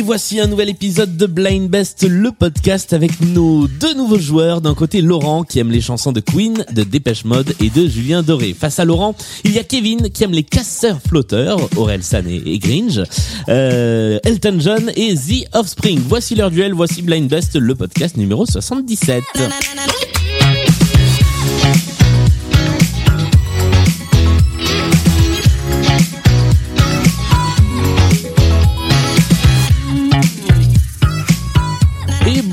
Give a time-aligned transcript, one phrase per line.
[0.00, 4.62] Et voici un nouvel épisode de Blind Best, le podcast avec nos deux nouveaux joueurs.
[4.62, 8.22] D'un côté, Laurent qui aime les chansons de Queen, de Dépêche Mode et de Julien
[8.22, 8.54] Doré.
[8.58, 9.14] Face à Laurent,
[9.44, 13.02] il y a Kevin qui aime les casseurs flotteurs, Aurel San et Gringe,
[13.50, 16.00] euh, Elton John et The Offspring.
[16.08, 19.22] Voici leur duel, voici Blind Best, le podcast numéro 77.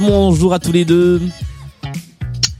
[0.08, 1.22] Bonjour à tous les deux.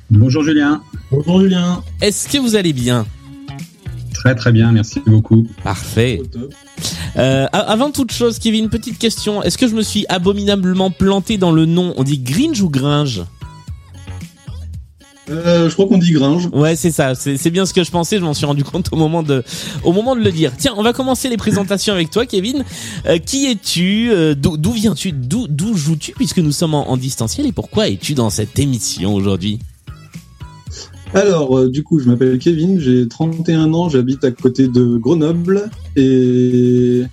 [0.10, 0.82] Bonjour Julien.
[1.12, 1.82] Bonjour Julien.
[2.02, 3.06] Est-ce que vous allez bien?
[4.14, 5.48] Très très bien, merci beaucoup.
[5.64, 6.22] Parfait.
[7.18, 9.42] Euh, avant toute chose, Kevin, petite question.
[9.44, 11.94] Est-ce que je me suis abominablement planté dans le nom?
[11.98, 13.24] On dit Gringe ou Gringe?
[15.30, 16.50] Euh, je crois qu'on dit Gringe.
[16.54, 17.14] Ouais, c'est ça.
[17.16, 18.18] C'est bien ce que je pensais.
[18.18, 19.44] Je m'en suis rendu compte au moment de,
[19.84, 20.54] au moment de le dire.
[20.58, 22.64] Tiens, on va commencer les présentations avec toi, Kevin.
[23.06, 24.10] Euh, qui es-tu?
[24.12, 25.12] Euh, D'où viens-tu?
[25.12, 26.14] D'où d'où joues-tu?
[26.14, 27.46] Puisque nous sommes en, en distanciel.
[27.48, 29.60] Et pourquoi es-tu dans cette émission aujourd'hui?
[31.14, 35.70] Alors, euh, du coup, je m'appelle Kevin, j'ai 31 ans, j'habite à côté de Grenoble
[35.96, 37.04] et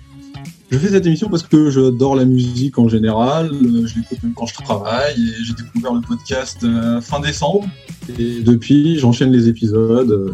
[0.71, 4.47] je fais cette émission parce que j'adore la musique en général, je l'écoute même quand
[4.47, 7.67] je travaille et j'ai découvert le podcast euh, fin décembre
[8.17, 10.33] et depuis, j'enchaîne les épisodes euh,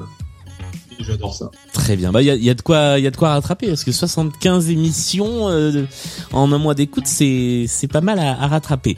[1.00, 1.52] et j'adore ça.
[1.74, 2.12] Très bien.
[2.12, 5.50] Bah, il y a, de quoi, y a de quoi rattraper parce que 75 émissions
[5.50, 5.84] euh,
[6.32, 8.96] en un mois d'écoute, c'est pas mal à, rattraper.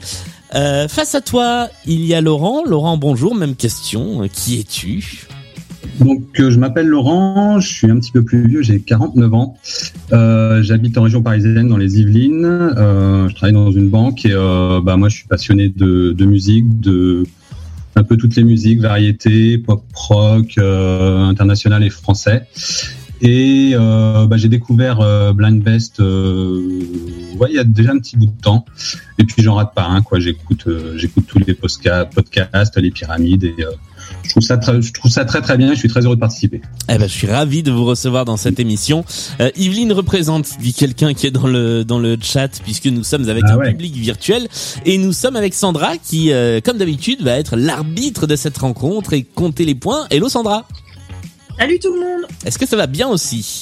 [0.52, 2.64] Face à toi, il y a Laurent.
[2.64, 3.34] Laurent, bonjour.
[3.34, 4.28] Même question.
[4.32, 5.26] Qui es-tu?
[6.00, 9.56] Donc euh, je m'appelle Laurent, je suis un petit peu plus vieux, j'ai 49 ans.
[10.12, 12.44] Euh, J'habite en région parisienne dans les Yvelines.
[12.44, 17.24] Euh, je travaille dans une banque et bah moi je suis passionné de, musique, de
[17.96, 22.46] un peu toutes les musiques, variétés, pop rock, international et français.
[23.22, 24.98] Et bah, j'ai découvert
[25.34, 28.64] Blind Best ouais, il y a déjà un petit bout de temps.
[29.18, 30.18] Et puis j'en rate pas quoi.
[30.18, 33.54] J'écoute j'écoute tous les podcasts, les pyramides et
[34.24, 35.74] je trouve ça très, je trouve ça très très bien.
[35.74, 36.60] Je suis très heureux de participer.
[36.88, 39.04] Eh ben, je suis ravi de vous recevoir dans cette émission.
[39.40, 43.28] Euh, Yveline représente, dit quelqu'un qui est dans le dans le chat, puisque nous sommes
[43.28, 43.70] avec Ah un ouais.
[43.70, 44.48] public virtuel
[44.84, 49.12] et nous sommes avec Sandra, qui, euh, comme d'habitude, va être l'arbitre de cette rencontre
[49.12, 50.06] et compter les points.
[50.10, 50.66] Hello Sandra.
[51.58, 53.60] Salut tout le monde Est-ce que ça va bien aussi?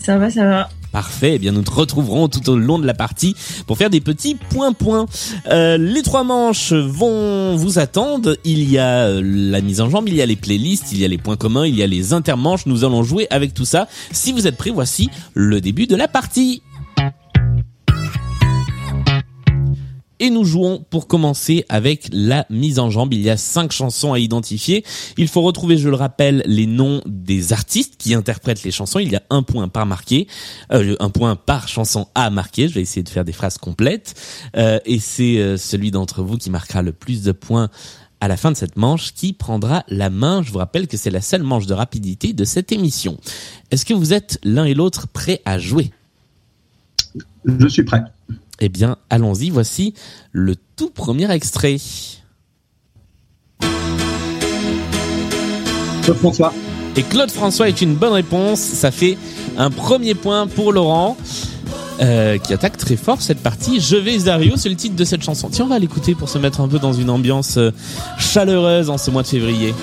[0.00, 0.68] Ça va, ça va.
[0.96, 3.36] Parfait, eh bien nous te retrouverons tout au long de la partie
[3.66, 5.04] pour faire des petits points-points.
[5.50, 8.38] Euh, les trois manches vont vous attendre.
[8.44, 11.04] Il y a euh, la mise en jambe, il y a les playlists, il y
[11.04, 12.64] a les points communs, il y a les intermanches.
[12.64, 13.88] Nous allons jouer avec tout ça.
[14.10, 16.62] Si vous êtes prêts, voici le début de la partie.
[20.18, 23.12] Et nous jouons pour commencer avec la mise en jambe.
[23.12, 24.84] Il y a cinq chansons à identifier.
[25.18, 28.98] Il faut retrouver, je le rappelle, les noms des artistes qui interprètent les chansons.
[28.98, 30.26] Il y a un point par marqué,
[30.72, 32.68] euh, un point par chanson à marquer.
[32.68, 34.14] Je vais essayer de faire des phrases complètes.
[34.56, 37.68] Euh, et c'est euh, celui d'entre vous qui marquera le plus de points
[38.20, 40.42] à la fin de cette manche qui prendra la main.
[40.42, 43.18] Je vous rappelle que c'est la seule manche de rapidité de cette émission.
[43.70, 45.90] Est-ce que vous êtes l'un et l'autre prêts à jouer?
[47.44, 48.02] Je suis prêt.
[48.60, 49.94] Eh bien, allons-y, voici
[50.32, 51.76] le tout premier extrait.
[56.02, 56.52] Claude François.
[56.96, 58.60] Et Claude François est une bonne réponse.
[58.60, 59.18] Ça fait
[59.58, 61.16] un premier point pour Laurent,
[62.00, 63.80] euh, qui attaque très fort cette partie.
[63.80, 65.48] Je vais Dario, c'est le titre de cette chanson.
[65.50, 67.70] Tiens, on va l'écouter pour se mettre un peu dans une ambiance euh,
[68.18, 69.74] chaleureuse en ce mois de février.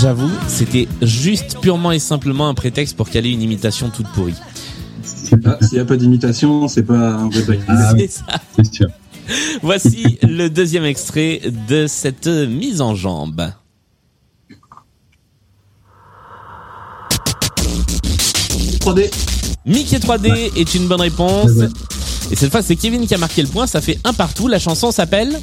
[0.00, 4.34] J'avoue, c'était juste purement et simplement un prétexte pour caler une imitation toute pourrie.
[5.02, 5.38] S'il
[5.72, 8.08] n'y a pas d'imitation, c'est pas un vrai Ah C'est oui.
[8.08, 8.24] ça.
[8.56, 8.86] C'est sûr.
[9.62, 13.50] Voici le deuxième extrait de cette mise en jambe.
[18.46, 18.82] test.
[18.82, 19.10] 3D.
[19.64, 21.50] Mickey 3D est une bonne réponse.
[22.30, 23.66] Et cette fois, c'est Kevin qui a marqué le point.
[23.66, 24.48] Ça fait un partout.
[24.48, 25.38] La chanson s'appelle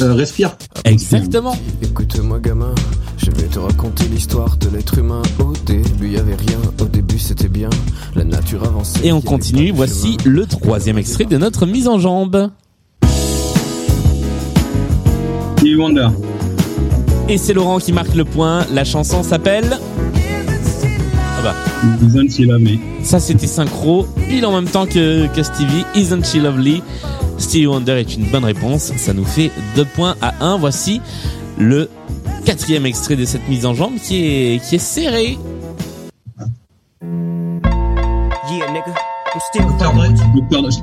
[0.00, 0.56] Euh, respire.
[0.84, 1.56] Exactement.
[1.82, 2.72] Écoute-moi gamin,
[3.16, 5.22] je vais te raconter l'histoire de l'être humain.
[5.40, 7.68] Au début y avait rien, au début c'était bien,
[8.14, 9.00] la nature avançait.
[9.04, 9.72] Et on continue.
[9.72, 10.36] Voici chemin.
[10.36, 12.50] le troisième extrait de notre mise en jambe.
[15.58, 16.08] Stevie Wonder.
[17.28, 18.64] Et c'est Laurent qui marque le point.
[18.72, 19.78] La chanson s'appelle.
[21.38, 21.54] Ah bah,
[22.06, 22.80] Isn't She Lovely?
[23.02, 25.84] ça c'était synchro, pile en même temps que, que Stevie.
[25.94, 26.82] Isn't she lovely?
[27.38, 28.92] Stevie Wonder est une bonne réponse.
[28.96, 30.58] Ça nous fait deux points à un.
[30.58, 31.00] Voici
[31.56, 31.88] le
[32.44, 35.38] quatrième extrait de cette mise en jambe qui est, qui est serré.
[38.50, 38.94] Yeah, nigga.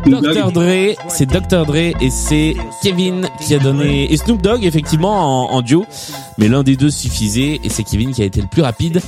[0.06, 0.52] Dr.
[0.52, 0.62] Dre.
[0.62, 0.96] Dr.
[1.10, 1.66] C'est Dr.
[1.66, 5.84] Dre et c'est Kevin qui a donné, et Snoop Dogg effectivement en, en duo,
[6.38, 9.02] mais l'un des deux suffisait et c'est Kevin qui a été le plus rapide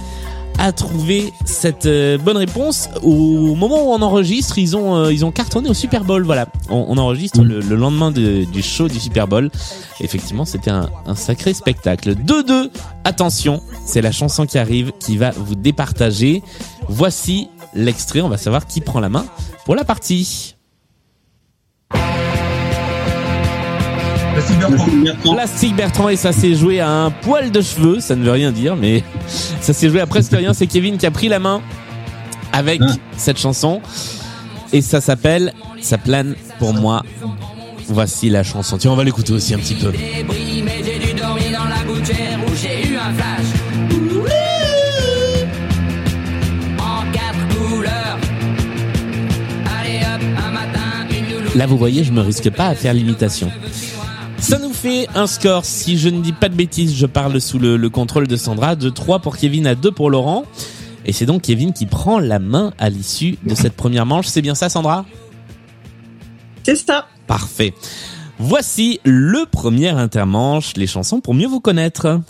[0.60, 2.90] à trouver cette euh, bonne réponse.
[3.04, 6.48] Au moment où on enregistre ils ont euh, ils ont cartonné au Super Bowl voilà.
[6.70, 9.50] On, on enregistre le, le lendemain de- du show du Super Bowl.
[10.00, 12.16] Effectivement c'était un, un sacré spectacle.
[12.16, 12.70] 2-2
[13.04, 16.42] attention c'est la chanson qui arrive qui va vous départager.
[16.90, 19.26] Voici l'extrait on va savoir qui prend la main
[19.66, 20.56] pour la partie
[24.60, 24.76] Plastic Bertrand.
[24.76, 25.34] Plastic Bertrand.
[25.36, 28.52] Plastique Bertrand et ça s'est joué à un poil de cheveux, ça ne veut rien
[28.52, 29.04] dire, mais
[29.62, 30.54] ça s'est joué à presque rien.
[30.54, 31.62] C'est Kevin qui a pris la main
[32.54, 32.94] avec Ah.
[33.18, 33.82] cette chanson
[34.74, 37.04] et ça s'appelle Ça plane pour moi.
[37.90, 38.78] Voici la chanson.
[38.78, 39.92] Tiens, on va l'écouter aussi un petit peu.
[51.56, 53.52] Là, vous voyez, je me risque pas à faire l'imitation.
[54.40, 57.60] Ça nous fait un score, si je ne dis pas de bêtises, je parle sous
[57.60, 60.46] le, le contrôle de Sandra, de 3 pour Kevin à 2 pour Laurent.
[61.06, 64.28] Et c'est donc Kevin qui prend la main à l'issue de cette première manche.
[64.28, 65.06] C'est bien ça, Sandra?
[66.64, 67.08] C'est ça.
[67.28, 67.74] Parfait.
[68.40, 72.22] Voici le premier intermanche, les chansons pour mieux vous connaître.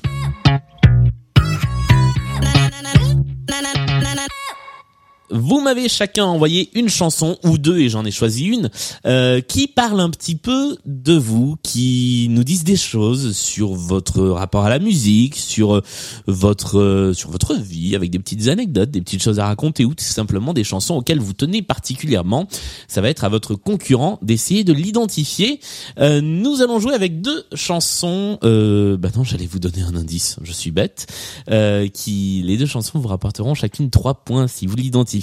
[5.29, 8.69] Vous m'avez chacun envoyé une chanson ou deux et j'en ai choisi une
[9.05, 14.21] euh, qui parle un petit peu de vous, qui nous disent des choses sur votre
[14.21, 15.81] rapport à la musique, sur euh,
[16.27, 19.93] votre euh, sur votre vie, avec des petites anecdotes, des petites choses à raconter ou
[19.93, 22.47] tout simplement des chansons auxquelles vous tenez particulièrement.
[22.87, 25.59] Ça va être à votre concurrent d'essayer de l'identifier.
[25.99, 28.37] Euh, nous allons jouer avec deux chansons.
[28.43, 30.37] Euh, bah non, j'allais vous donner un indice.
[30.41, 31.07] Je suis bête.
[31.49, 35.16] Euh, qui les deux chansons vous rapporteront chacune trois points si vous l'identifiez.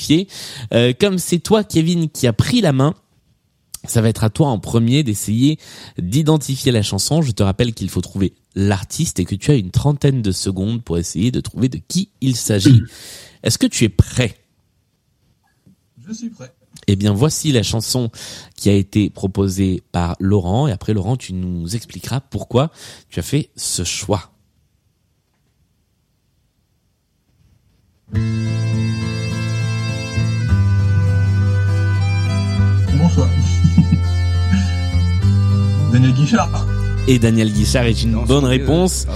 [0.73, 2.94] Euh, comme c'est toi, Kevin, qui a pris la main.
[3.87, 5.58] Ça va être à toi en premier d'essayer
[5.99, 7.20] d'identifier la chanson.
[7.20, 10.82] Je te rappelle qu'il faut trouver l'artiste et que tu as une trentaine de secondes
[10.82, 12.81] pour essayer de trouver de qui il s'agit.
[13.43, 14.37] Est-ce que tu es prêt?
[16.06, 16.52] Je suis prêt.
[16.87, 18.11] eh bien, voici la chanson
[18.56, 20.67] qui a été proposée par Laurent.
[20.67, 22.70] Et après, Laurent, tu nous expliqueras pourquoi
[23.11, 24.31] tu as fait ce choix.
[35.93, 36.66] Daniel Guichard.
[37.06, 39.06] Et Daniel Guichard est une bonne réponse.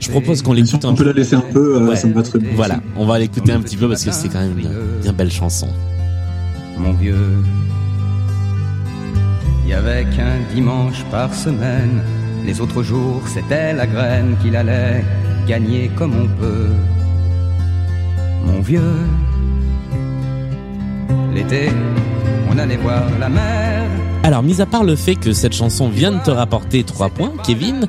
[0.00, 1.18] Je propose qu'on Si l'écoute on un peut la peu.
[1.18, 1.96] laisser un peu, euh, Ouais.
[1.96, 2.50] ça me va très bien.
[2.54, 5.30] Voilà, on va l'écouter un petit peu parce que c'est quand même une bien belle
[5.30, 5.68] chanson.
[6.78, 7.14] mon vieux.
[9.66, 12.00] Y avait qu'un dimanche par semaine.
[12.46, 15.04] Les autres jours, c'était la graine qu'il allait
[15.46, 16.68] gagner comme on peut.
[18.46, 18.96] Mon vieux.
[21.34, 21.68] L'été,
[22.60, 23.88] on allait voir la mer.
[24.22, 27.32] Alors, mis à part le fait que cette chanson vient de te rapporter trois points,
[27.46, 27.86] Kevin,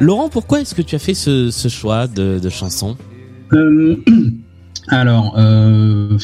[0.00, 2.96] Laurent, pourquoi est-ce que tu as fait ce, ce choix de, de chanson?
[3.52, 3.96] Euh,
[4.88, 6.16] alors, euh,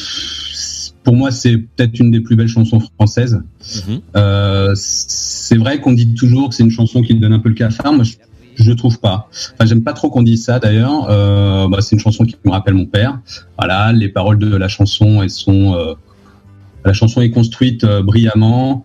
[1.03, 3.41] pour moi, c'est peut-être une des plus belles chansons françaises.
[3.87, 3.99] Mhm.
[4.15, 7.55] Euh, c'est vrai qu'on dit toujours que c'est une chanson qui donne un peu le
[7.55, 7.91] cafard.
[7.91, 8.13] Moi, je,
[8.55, 9.27] je trouve pas.
[9.55, 11.07] Enfin, j'aime pas trop qu'on dise ça d'ailleurs.
[11.09, 13.19] Euh, bah, c'est une chanson qui me rappelle mon père.
[13.57, 15.73] Voilà, les paroles de la chanson, elles sont.
[15.75, 15.95] euh,
[16.89, 18.83] la chanson est construite euh, brillamment.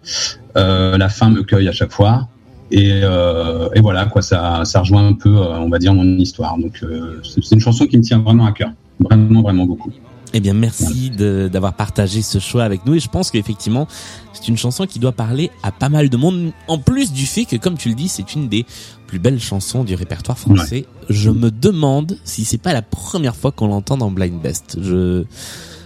[0.59, 2.29] Euh, la fin me cueille à chaque fois.
[2.71, 6.59] Et, euh, et voilà, quoi, ça, ça rejoint un peu, on va dire, mon histoire.
[6.59, 8.73] Donc, euh, c'est une chanson qui me tient vraiment à cœur.
[9.01, 9.91] Vraiment, vraiment beaucoup.
[10.35, 12.95] Eh bien, merci d'avoir partagé ce choix avec nous.
[12.95, 13.87] Et je pense qu'effectivement,
[14.33, 16.53] c'est une chanson qui doit parler à pas mal de monde.
[16.69, 18.67] En plus du fait que, comme tu le dis, c'est une des
[19.07, 20.85] plus belles chansons du répertoire français.
[21.09, 24.79] Je me demande si c'est pas la première fois qu'on l'entend dans Blind Best.
[24.83, 25.25] Je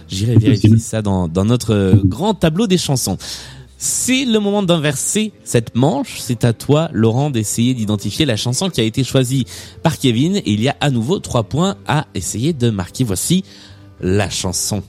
[0.09, 0.79] j'irai vérifier possible.
[0.79, 3.17] ça dans, dans notre grand tableau des chansons.
[3.81, 6.17] C'est le moment d'inverser cette manche.
[6.19, 9.45] C'est à toi, Laurent, d'essayer d'identifier la chanson qui a été choisie
[9.83, 10.35] par Kevin.
[10.35, 13.05] Et il y a à nouveau trois points à essayer de marquer.
[13.05, 13.45] Voici
[14.01, 14.83] la chanson.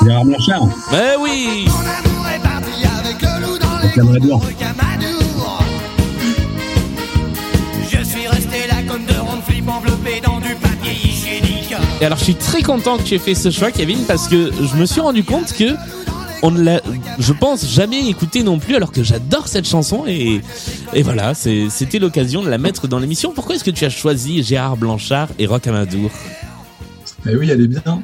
[0.00, 1.66] Blanchard, Ben oui
[3.84, 4.42] avec la Bradour.
[4.48, 5.13] Je
[12.00, 14.50] Et alors je suis très content que tu aies fait ce choix Kevin parce que
[14.52, 15.74] je me suis rendu compte que
[16.42, 16.82] on ne l'a,
[17.18, 20.42] je pense, jamais écouté non plus alors que j'adore cette chanson et,
[21.02, 23.32] voilà, c'était l'occasion de la mettre dans l'émission.
[23.34, 26.10] Pourquoi est-ce que tu as choisi Gérard Blanchard et Rock Amadour
[27.26, 28.02] Eh oui, elle est bien.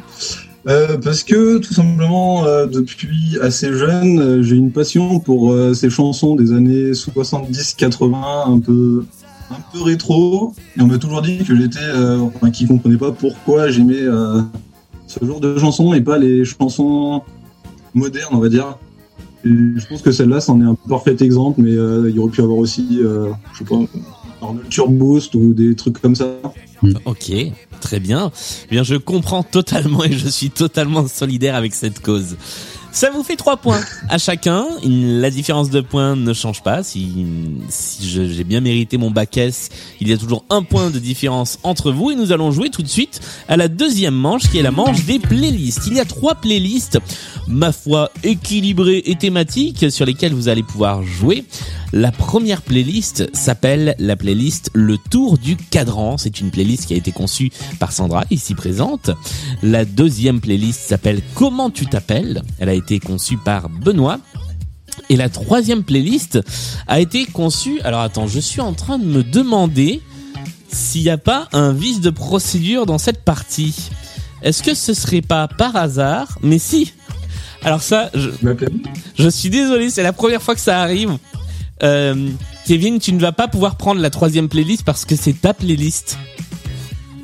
[0.69, 5.91] Euh, parce que tout simplement, euh, depuis assez jeune, euh, j'ai une passion pour ces
[5.91, 9.05] chansons des années 70-80, un peu,
[9.51, 10.55] un peu rétro.
[10.77, 14.41] Et on m'a toujours dit que j'étais, euh, enfin, qui comprenait pas pourquoi j'aimais euh,
[15.07, 17.23] ce genre de chansons et pas les chansons
[17.95, 18.79] modernes, on va dire.
[19.45, 22.43] Je pense que celle-là, c'en est un parfait exemple, mais euh, il y aurait pu
[22.43, 23.77] avoir aussi, je sais pas,
[24.43, 26.27] Arnold Turboost ou des trucs comme ça.
[27.05, 27.33] Ok,
[27.81, 28.31] très bien.
[28.67, 32.37] Eh Bien, je comprends totalement et je suis totalement solidaire avec cette cause.
[32.93, 34.67] Ça vous fait trois points à chacun.
[34.85, 36.83] La différence de points ne change pas.
[36.83, 37.27] Si,
[37.69, 39.39] si j'ai bien mérité mon bac
[40.01, 42.83] il y a toujours un point de différence entre vous et nous allons jouer tout
[42.83, 45.87] de suite à la deuxième manche qui est la manche des playlists.
[45.87, 46.99] Il y a trois playlists,
[47.47, 51.45] ma foi, équilibrées et thématiques sur lesquelles vous allez pouvoir jouer.
[51.93, 56.19] La première playlist s'appelle la playlist Le Tour du Cadran.
[56.19, 59.11] C'est une playlist qui a été conçue par Sandra, ici présente.
[59.63, 62.43] La deuxième playlist s'appelle Comment tu t'appelles?
[62.61, 64.19] Elle a été conçue par Benoît.
[65.09, 66.41] Et la troisième playlist
[66.87, 67.81] a été conçue.
[67.83, 70.01] Alors attends, je suis en train de me demander
[70.73, 73.91] s'il n'y a pas un vice de procédure dans cette partie.
[74.43, 76.39] Est-ce que ce serait pas par hasard?
[76.43, 76.93] Mais si.
[77.63, 78.31] Alors ça, je,
[79.19, 81.19] Je suis désolé, c'est la première fois que ça arrive.
[81.83, 82.31] Euh,
[82.67, 86.19] Kevin, tu ne vas pas pouvoir prendre la troisième playlist parce que c'est ta playlist.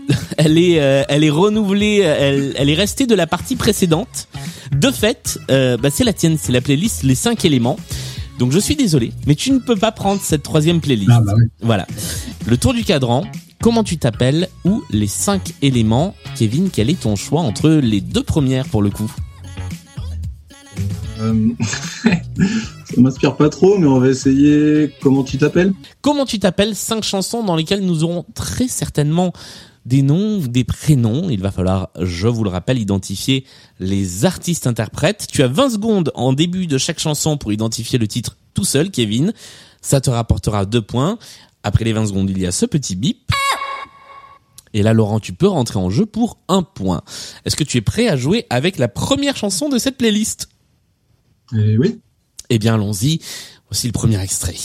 [0.38, 4.28] Elle est, euh, elle est renouvelée, elle, elle est restée de la partie précédente.
[4.72, 7.76] De fait, euh, bah c'est la tienne, c'est la playlist Les 5 éléments.
[8.38, 11.10] Donc je suis désolé, mais tu ne peux pas prendre cette troisième playlist.
[11.12, 11.44] Ah bah oui.
[11.62, 11.86] Voilà.
[12.46, 13.24] Le tour du cadran,
[13.62, 16.14] comment tu t'appelles ou les 5 éléments?
[16.36, 19.10] Kevin, quel est ton choix entre les deux premières pour le coup?
[21.20, 21.48] Euh,
[22.04, 24.92] ça m'inspire pas trop, mais on va essayer.
[25.00, 25.72] Comment tu t'appelles?
[26.02, 26.74] Comment tu t'appelles?
[26.74, 29.32] Cinq chansons dans lesquelles nous aurons très certainement
[29.86, 31.30] des noms, des prénoms.
[31.30, 33.46] Il va falloir, je vous le rappelle, identifier
[33.78, 35.26] les artistes interprètes.
[35.30, 38.90] Tu as 20 secondes en début de chaque chanson pour identifier le titre tout seul,
[38.90, 39.32] Kevin.
[39.80, 41.18] Ça te rapportera deux points.
[41.62, 43.30] Après les 20 secondes, il y a ce petit bip.
[44.74, 47.02] Et là, Laurent, tu peux rentrer en jeu pour un point.
[47.44, 50.48] Est-ce que tu es prêt à jouer avec la première chanson de cette playlist?
[51.54, 52.00] Eh oui.
[52.50, 53.20] Eh bien, allons-y.
[53.70, 54.56] Voici le premier extrait.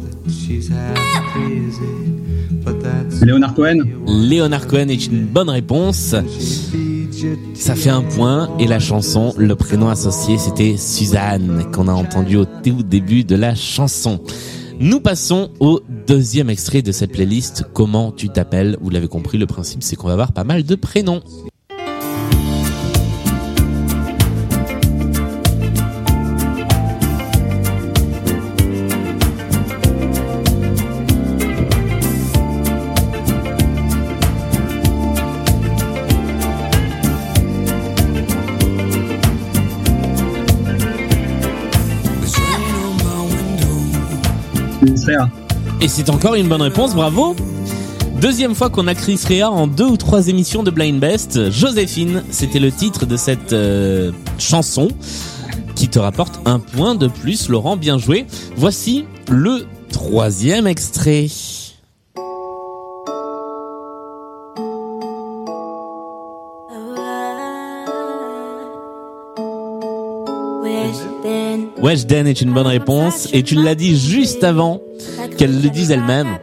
[0.00, 0.96] That she's half
[1.32, 1.80] crazy,
[2.64, 3.84] but that's Léonard Cohen?
[4.06, 6.14] Léonard Cohen est une bonne réponse.
[7.54, 8.50] Ça fait un point.
[8.58, 13.36] Et la chanson, le prénom associé, c'était Suzanne qu'on a entendu au tout début de
[13.36, 14.20] la chanson.
[14.80, 17.64] Nous passons au deuxième extrait de cette playlist.
[17.72, 18.76] Comment tu t'appelles?
[18.80, 21.22] Vous l'avez compris, le principe c'est qu'on va avoir pas mal de prénoms.
[45.80, 47.36] Et c'est encore une bonne réponse, bravo
[48.20, 51.50] Deuxième fois qu'on a Chris Rea en deux ou trois émissions de Blind Best.
[51.50, 54.88] Joséphine, c'était le titre de cette euh, chanson
[55.74, 57.48] qui te rapporte un point de plus.
[57.48, 58.26] Laurent, bien joué.
[58.56, 61.26] Voici le troisième extrait.
[71.84, 74.80] Weshden est une bonne réponse et tu l'as dit juste avant
[75.36, 76.38] qu'elle le dise elle-même.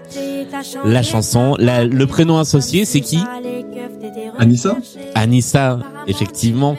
[0.86, 3.18] La chanson, la- le prénom associé, c'est qui?
[4.38, 4.78] Anissa?
[5.16, 6.78] Anissa, effectivement.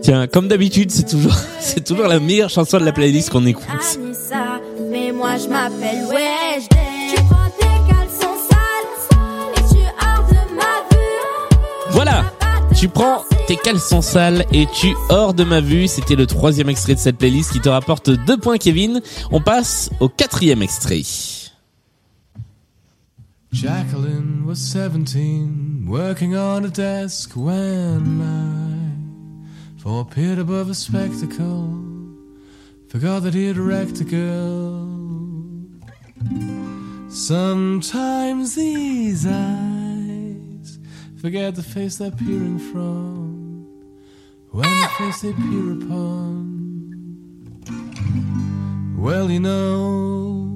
[0.00, 3.66] Tiens, comme d'habitude, c'est toujours, c'est toujours la meilleure chanson de la playlist qu'on écoute.
[3.70, 6.79] Anissa, mais moi je m'appelle Weshden.
[12.80, 15.86] Tu prends tes caleçons sales et tu hors de ma vue.
[15.86, 19.02] C'était le troisième extrait de cette playlist qui te rapporte deux points, Kevin.
[19.30, 21.02] On passe au quatrième extrait.
[23.52, 31.68] Jacqueline was 17, working on a desk when I, for a peered above a spectacle,
[32.88, 34.88] forgot that he'd wrecked a girl.
[37.10, 39.79] Sometimes these eyes
[41.20, 43.66] forget the face they're peering from,
[44.50, 46.48] when the face they peer upon
[48.96, 50.48] Well, you know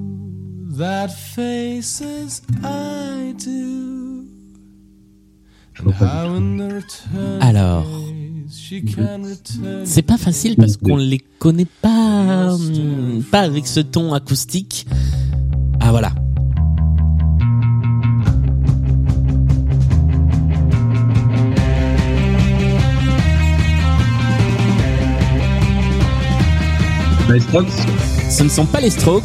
[0.77, 4.27] that faces I do.
[5.77, 7.85] And how in the return Alors,
[8.49, 9.85] she can return.
[9.85, 14.85] c'est pas facile parce qu'on les connaît pas, hum, pas avec ce ton acoustique.
[15.79, 16.11] Ah voilà.
[27.35, 27.67] Les Strokes
[28.29, 29.23] Ce ne sont pas les Strokes.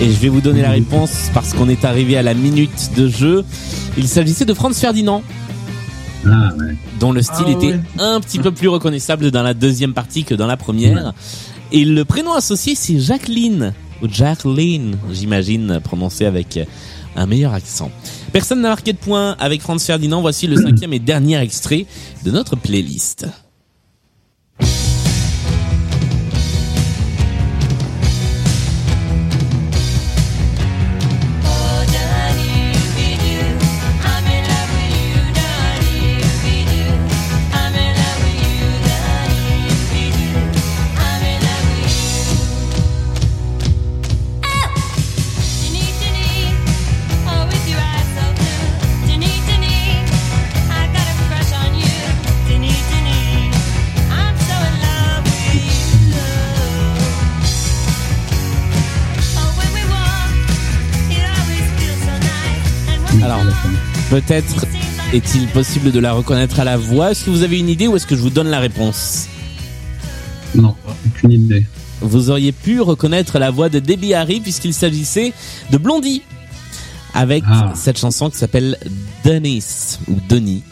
[0.00, 3.08] Et je vais vous donner la réponse parce qu'on est arrivé à la minute de
[3.08, 3.44] jeu.
[3.98, 5.24] Il s'agissait de Franz Ferdinand,
[6.26, 6.76] Ah ouais.
[7.00, 7.80] dont le style Ah était ouais.
[7.98, 11.12] un petit peu plus reconnaissable dans la deuxième partie que dans la première.
[11.72, 13.72] Et le prénom associé, c'est Jacqueline.
[14.00, 16.56] Ou Jacqueline, j'imagine, prononcé avec
[17.16, 17.90] un meilleur accent.
[18.32, 20.20] Personne n'a marqué de point avec Franz Ferdinand.
[20.20, 21.86] Voici le cinquième et dernier extrait
[22.24, 23.26] de notre playlist.
[63.34, 63.52] Alors,
[64.10, 64.64] peut-être
[65.12, 67.10] est-il possible de la reconnaître à la voix.
[67.10, 69.26] Est-ce que vous avez une idée ou est-ce que je vous donne la réponse?
[70.54, 70.76] Non,
[71.06, 71.66] aucune idée.
[72.00, 75.32] Vous auriez pu reconnaître la voix de Debbie Harry puisqu'il s'agissait
[75.70, 76.22] de Blondie.
[77.16, 77.72] Avec Ah.
[77.76, 78.76] cette chanson qui s'appelle
[79.24, 80.62] Denise ou Denis,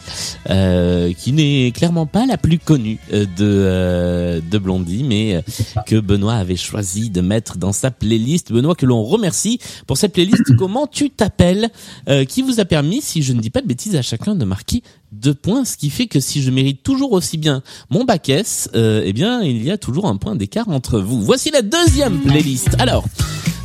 [0.50, 5.42] euh, qui n'est clairement pas la plus connue euh, de euh, de Blondie, mais euh,
[5.87, 8.52] que Benoît avait choisi de mettre dans sa playlist.
[8.52, 10.56] Benoît que l'on remercie pour cette playlist.
[10.58, 11.70] Comment tu t'appelles
[12.08, 14.44] euh, Qui vous a permis, si je ne dis pas de bêtises, à chacun de
[14.44, 18.28] marquer deux points, ce qui fait que si je mérite toujours aussi bien mon bac
[18.28, 21.22] S, euh, eh bien il y a toujours un point d'écart entre vous.
[21.22, 22.70] Voici la deuxième playlist.
[22.81, 23.05] Alors.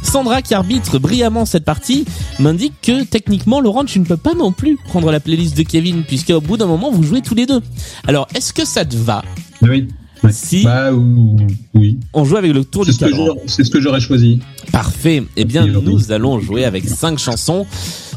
[0.07, 2.05] Sandra, qui arbitre brillamment cette partie,
[2.39, 6.03] m'indique que techniquement, Laurent, tu ne peux pas non plus prendre la playlist de Kevin,
[6.03, 7.61] puisque au bout d'un moment, vous jouez tous les deux.
[8.07, 9.23] Alors, est-ce que ça te va
[9.61, 9.87] Oui.
[10.23, 10.31] Ouais.
[10.33, 11.37] si Bah ou-
[11.75, 11.99] oui.
[12.13, 14.39] on joue avec le tour du cadran c'est ce que j'aurais choisi.
[14.71, 15.23] Parfait.
[15.35, 15.83] Eh bien, Oui, oui.
[15.85, 17.67] nous allons jouer avec cinq chansons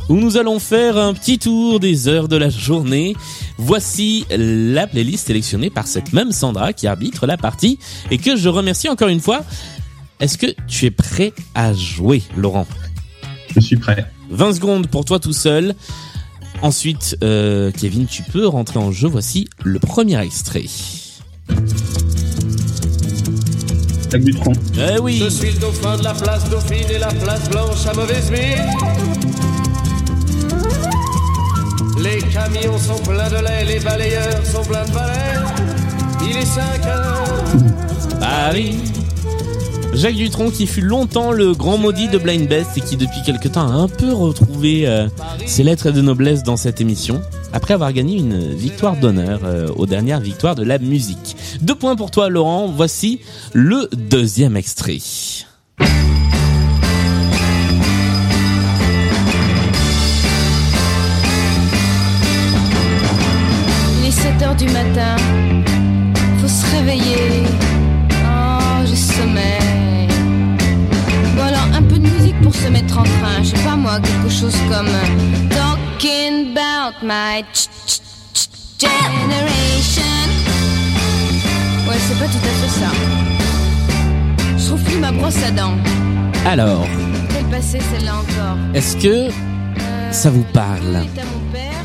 [0.09, 3.15] où nous allons faire un petit tour des heures de la journée.
[3.59, 7.79] Voici la playlist sélectionnée par cette même Sandra qui arbitre la partie
[8.11, 9.43] et que je remercie encore une fois.
[10.21, 12.67] Est-ce que tu es prêt à jouer, Laurent?
[13.55, 14.05] Je suis prêt.
[14.31, 15.75] 20 secondes pour toi tout seul.
[16.63, 19.09] Ensuite, euh, Kevin, tu peux rentrer en jeu.
[19.09, 20.67] Voici le premier extrait.
[24.11, 24.53] Jacques Dutronc.
[24.77, 25.21] Eh oui.
[25.25, 28.67] Je suis le dauphin de la place Dauphine et la place Blanche à mauvaise mine.
[32.03, 35.39] Les camions sont pleins de lait, les balayeurs sont pleins de balais.
[36.29, 37.25] Il est 5 heures.
[38.19, 38.77] Paris.
[39.95, 43.49] Jacques Dutronc qui fut longtemps le grand maudit de Blind Best et qui depuis quelque
[43.49, 45.09] temps a un peu retrouvé euh,
[45.47, 47.21] ses lettres de noblesse dans cette émission
[47.53, 51.37] après avoir gagné une victoire d'honneur euh, aux dernières victoires de la musique.
[51.61, 53.21] Deux points pour toi Laurent, voici
[53.53, 54.99] le deuxième extrait.
[64.21, 65.17] 7 heures du matin,
[73.91, 74.87] moi, quelque chose comme
[75.51, 77.43] Talking about my
[78.79, 80.03] generation.
[81.89, 82.91] Ouais, c'est pas tout à fait ça.
[84.57, 85.77] Je trouve plus ma brosse à dents.
[86.47, 86.87] Alors,
[87.61, 91.85] celle-là encore est-ce que Euh, ça vous la parle bleue est à mon père,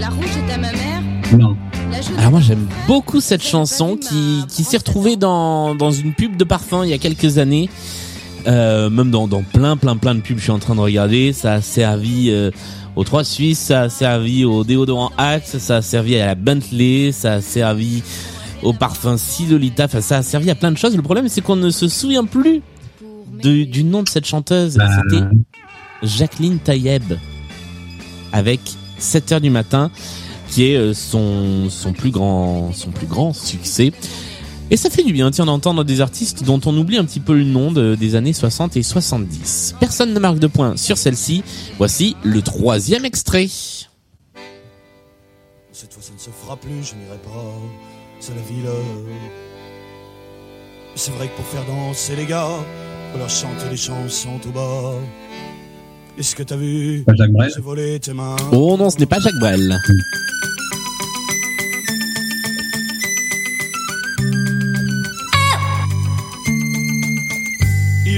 [0.00, 1.02] la rouge est à ma mère,
[1.38, 1.56] Non.
[1.92, 6.36] la Alors moi j'aime beaucoup cette chanson qui, qui s'est retrouvée dans, dans une pub
[6.36, 7.68] de parfum il y a quelques années.
[8.46, 11.32] Euh, même dans, dans plein plein plein de pubs je suis en train de regarder.
[11.32, 12.50] Ça a servi euh,
[12.94, 17.10] aux Trois Suisses, ça a servi au déodorant Axe, ça a servi à la Bentley,
[17.12, 18.02] ça a servi
[18.62, 20.94] au parfum Silolita, enfin ça a servi à plein de choses.
[20.94, 22.60] Le problème c'est qu'on ne se souvient plus
[23.42, 24.76] de- du nom de cette chanteuse.
[24.76, 25.24] Bah, C'était
[26.02, 27.14] Jacqueline Taïeb
[28.32, 28.60] avec
[28.98, 29.90] 7 heures du matin
[30.50, 33.92] qui est euh, son son plus grand son plus grand succès.
[34.70, 37.34] Et ça fait du bien tiens d'entendre des artistes dont on oublie un petit peu
[37.34, 39.74] le nom de- des années 60 et 70.
[39.78, 41.44] Personne ne marque de points sur celle-ci.
[41.78, 43.46] Voici le troisième extrait.
[45.72, 47.44] Cette fois, ça ne se fera plus, je n'irai pas.
[48.20, 48.68] C'est la ville.
[50.96, 52.48] C'est vrai que pour faire danser les gars,
[53.12, 54.94] faut leur chanter des chansons tout bas.
[56.16, 58.36] Est-ce que t'as vu Pas Jacques Brel J'ai volé tes mains?
[58.52, 59.76] Oh non, ce n'est pas Jacques Brel.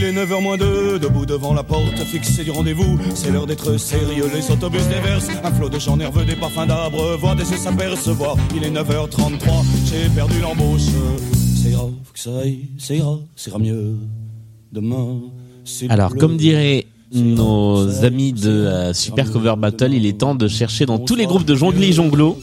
[0.06, 2.98] Est 9h moins 2, debout devant la porte fixée du rendez-vous.
[3.14, 7.16] C'est l'heure d'être sérieux, les autobus déversent un flot de gens nerveux, des parfums d'arbres,
[7.18, 8.36] voir des yeux s'apercevoir.
[8.54, 10.82] Il est 9h33, j'ai perdu l'embauche.
[11.62, 13.96] C'est grave que ça aille, c'est grave, ça ira mieux.
[14.72, 15.20] Demain,
[15.64, 16.20] c'est Alors, bleu.
[16.20, 20.98] comme diraient nos amis de euh, Super Cover Battle, il est temps de chercher dans
[20.98, 22.38] tous les groupes de jonglis jonglo.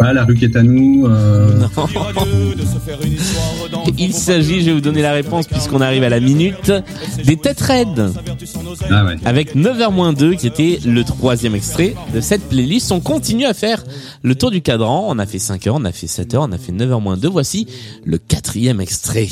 [0.00, 1.06] La rue qui est à nous.
[1.06, 1.66] Euh...
[3.98, 6.72] Il s'agit, je vais vous donner la réponse puisqu'on arrive à la minute,
[7.24, 8.12] des têtes raides.
[8.90, 9.16] Ah ouais.
[9.24, 12.92] Avec 9h-2 qui était le troisième extrait de cette playlist.
[12.92, 13.84] On continue à faire
[14.22, 15.06] le tour du cadran.
[15.08, 17.26] On a fait 5h, on a fait 7h, on a fait 9h-2.
[17.26, 17.66] Voici
[18.04, 19.28] le quatrième extrait.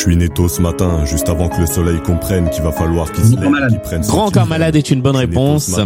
[0.00, 3.12] Je suis né tôt ce matin, juste avant que le soleil comprenne qu'il va falloir
[3.12, 5.78] qu'il se lève, qu'il prenne son Grand corps malade est une bonne réponse.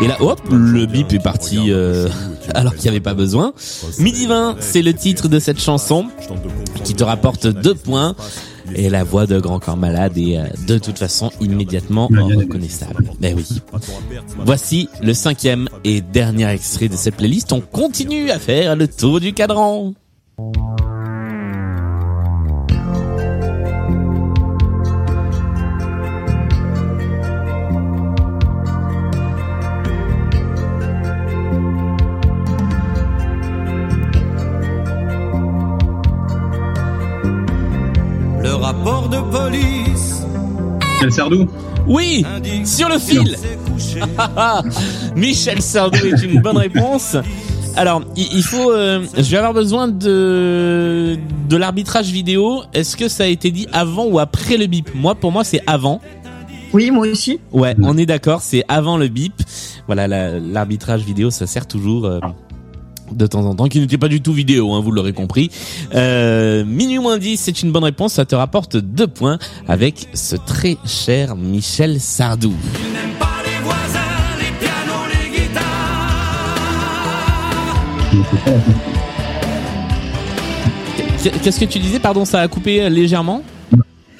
[0.00, 2.08] Et là, hop, le bip est parti euh,
[2.54, 3.52] alors qu'il n'y avait pas besoin.
[3.98, 6.06] Midi 20, c'est le titre de cette chanson
[6.82, 8.16] qui te rapporte deux points.
[8.74, 13.10] Et la voix de Grand Corps Malade est euh, de toute façon immédiatement reconnaissable.
[13.20, 13.46] Ben oui.
[14.46, 17.52] Voici le cinquième et dernier extrait de cette playlist.
[17.52, 19.92] On continue à faire le tour du cadran.
[39.30, 40.22] Police.
[40.94, 41.48] Michel Sardou
[41.86, 42.24] Oui,
[42.64, 43.36] sur le fil.
[45.16, 47.16] Michel Sardou est une bonne réponse.
[47.76, 51.16] Alors, il faut, euh, je vais avoir besoin de
[51.48, 52.62] de l'arbitrage vidéo.
[52.74, 54.90] Est-ce que ça a été dit avant ou après le bip?
[54.94, 56.00] Moi, pour moi, c'est avant.
[56.72, 57.38] Oui, moi aussi.
[57.52, 59.32] Ouais, on est d'accord, c'est avant le bip.
[59.86, 62.18] Voilà, la- l'arbitrage vidéo, ça sert toujours euh,
[63.12, 65.50] de temps en temps, qui n'était pas du tout vidéo, hein, vous l'aurez compris.
[65.94, 70.36] Euh, minuit moins 10, c'est une bonne réponse, ça te rapporte deux points avec ce
[70.36, 72.54] très cher Michel Sardou.
[81.42, 83.42] Qu'est-ce que tu disais Pardon, ça a coupé euh, légèrement?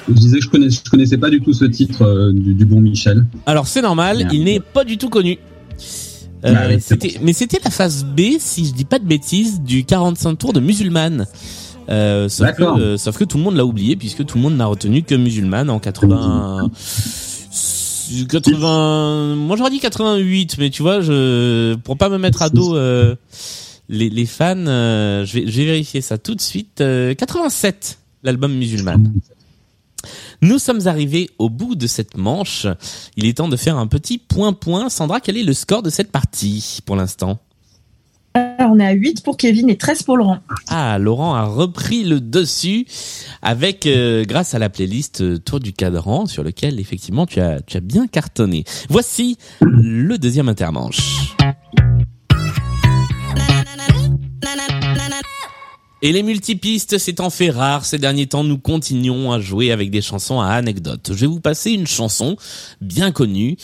[0.09, 2.64] Je disais que je connaissais, je connaissais pas du tout ce titre euh, du, du
[2.64, 3.24] bon Michel.
[3.46, 5.38] Alors c'est normal, il n'est pas du tout connu.
[6.44, 9.05] Euh, Ah oui, c'est c'était, mais c'était la phase B, si je dis pas de
[9.07, 11.27] bêtises, du 45 tours de Musulmane.
[11.88, 14.57] Euh, sauf, que, euh, sauf que tout le monde l'a oublié puisque tout le monde
[14.57, 16.70] n'a retenu que Musulmane en 80.
[18.31, 22.74] 80 moi j'aurais dit 88 mais tu vois je pour pas me mettre à dos
[22.77, 23.14] euh,
[23.88, 27.98] les, les fans euh, je vais je vais vérifier ça tout de suite Euh, 87
[28.22, 29.12] l'album Musulmane
[30.40, 32.66] nous sommes arrivés au bout de cette manche.
[33.16, 34.88] Il est temps de faire un petit point-point.
[34.88, 37.38] Sandra, quel est le score de cette partie pour l'instant
[38.35, 40.38] Alors, on est à 8 pour Kevin et 13 pour Laurent.
[40.68, 42.87] Ah, Laurent a repris le dessus
[43.42, 47.61] avec, euh, grâce à la playlist euh, Tour du Cadran, sur lequel effectivement tu as,
[47.62, 48.64] tu as bien cartonné.
[48.88, 51.37] Voici le deuxième intermanche.
[56.00, 60.00] Et les multipistes s'étant fait rare ces derniers temps, nous continuons à jouer avec des
[60.00, 61.11] chansons à anecdotes.
[61.12, 62.37] Je vais vous passer une chanson
[62.80, 63.56] bien connue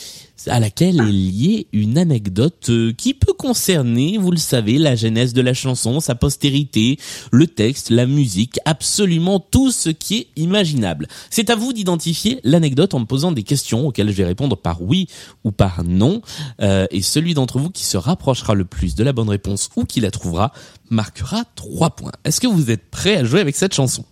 [0.47, 5.33] à laquelle est liée une anecdote euh, qui peut concerner, vous le savez, la genèse
[5.33, 6.99] de la chanson, sa postérité,
[7.33, 11.07] le texte, la musique, absolument tout ce qui est imaginable.
[11.31, 14.83] C'est à vous d'identifier l'anecdote en me posant des questions auxquelles je vais répondre par
[14.83, 15.09] oui
[15.45, 16.21] ou par non.
[16.61, 19.85] Euh, et celui d'entre vous qui se rapprochera le plus de la bonne réponse ou
[19.85, 20.53] qui la trouvera
[20.91, 22.13] marquera 3 points.
[22.25, 24.05] Est-ce que vous êtes prêt à jouer avec cette chanson?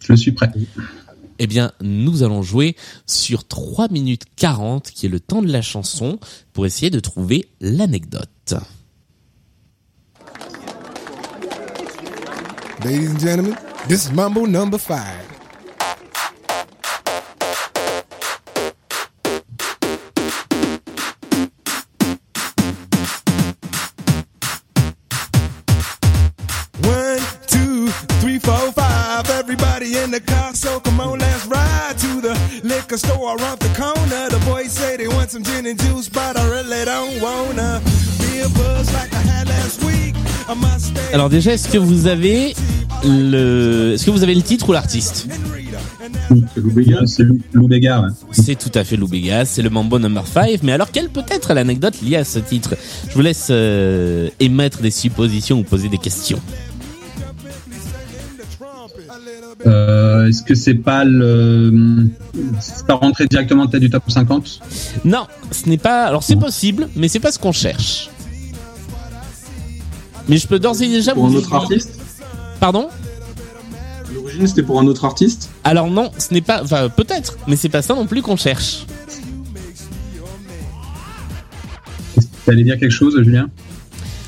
[0.00, 0.52] Je suis prêt.
[1.38, 5.62] Eh bien, nous allons jouer sur 3 minutes 40, qui est le temps de la
[5.62, 6.18] chanson,
[6.52, 8.54] pour essayer de trouver l'anecdote.
[12.84, 13.56] Ladies and gentlemen,
[13.88, 15.26] this is Mambo number five.
[26.82, 27.88] One, two,
[28.20, 28.85] three, four, five.
[29.58, 33.70] Everybody in the car, so come on, let's ride to the liquor store around the
[33.74, 34.28] corner.
[34.28, 37.80] The boys say they want some gin and juice, but I really don't wanna
[38.20, 40.14] be me a buzz like I had last week.
[40.46, 41.14] I must stay.
[41.14, 42.54] Alors déjà, est-ce que vous avez
[43.04, 45.26] le, est-ce que vous avez le titre ou l'artiste?
[45.26, 47.06] C'est.
[47.06, 48.08] C'est Lou, Lou Béga, ouais.
[48.32, 50.62] C'est tout à fait Lou Béga, c'est le Mambo Number 5.
[50.62, 52.74] Mais alors, quelle peut être l'anecdote liée à ce titre?
[53.08, 56.40] Je vous laisse euh, émettre des suppositions ou poser des questions.
[59.66, 62.08] Euh, Est-ce que c'est pas le.
[62.60, 64.60] C'est pas rentré directement en tête du top 50
[65.04, 66.04] Non, ce n'est pas.
[66.04, 68.10] Alors c'est possible, mais c'est pas ce qu'on cherche.
[70.28, 71.98] Mais je peux d'ores et déjà Pour vous un autre dire- artiste
[72.60, 76.62] Pardon À L'origine, c'était pour un autre artiste Alors non, ce n'est pas.
[76.62, 78.86] Enfin, peut-être, mais c'est pas ça non plus qu'on cherche.
[82.44, 83.48] T'allais dire quelque chose, Julien?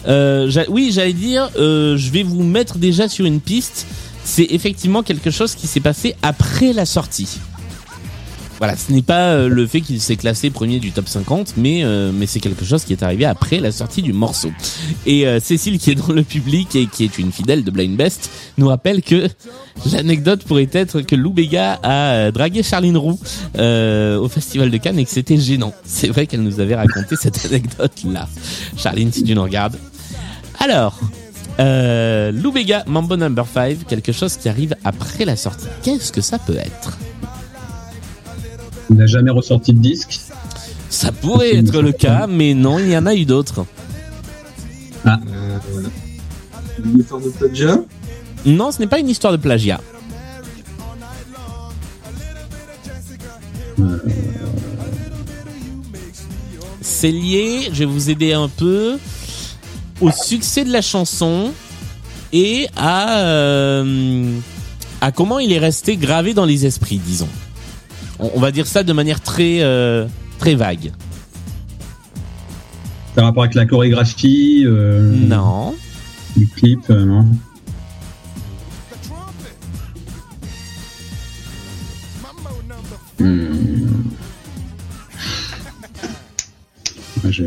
[0.07, 3.87] Euh, j'a- oui, j'allais dire, euh, je vais vous mettre déjà sur une piste.
[4.29, 7.41] C'est effectivement quelque chose qui s'est passé après la sortie.
[8.59, 11.83] Voilà, ce n'est pas euh, le fait qu'il s'est classé premier du top 50, mais,
[11.83, 14.51] euh, mais c'est quelque chose qui est arrivé après la sortie du morceau.
[15.07, 17.97] Et euh, Cécile, qui est dans le public et qui est une fidèle de Blind
[17.97, 19.29] Best, nous rappelle que
[19.91, 23.19] l'anecdote pourrait être que Lou Béga a dragué Charline Roux
[23.57, 25.73] au Festival de Cannes et que c'était gênant.
[25.85, 28.29] C'est vrai qu'elle nous avait raconté cette anecdote-là.
[28.77, 29.79] Charline, si tu nous regardes.
[30.61, 31.01] Alors,
[31.61, 35.67] euh, Lou Béga, Mambo Number 5, quelque chose qui arrive après la sortie.
[35.83, 36.99] Qu'est-ce que ça peut être
[38.91, 40.21] Il n'a jamais ressorti de disque.
[40.91, 43.67] Ça pourrait être le cas, mais non, il y en a eu d'autres.
[45.05, 45.19] Ah.
[46.85, 47.79] Une histoire de plagiat
[48.47, 49.81] Non, ce n'est pas une histoire de plagiat.
[56.81, 58.99] C'est lié, je vais vous aider un peu,
[60.01, 61.53] au succès de la chanson
[62.33, 64.39] et à, euh,
[65.01, 67.29] à comment il est resté gravé dans les esprits, disons.
[68.19, 70.07] On, on va dire ça de manière très, euh,
[70.39, 70.93] très vague.
[73.15, 75.75] Ça a rapport avec la chorégraphie euh, Non.
[76.37, 77.27] Du clip, euh, non
[83.19, 83.89] Hmm.
[87.29, 87.45] Je...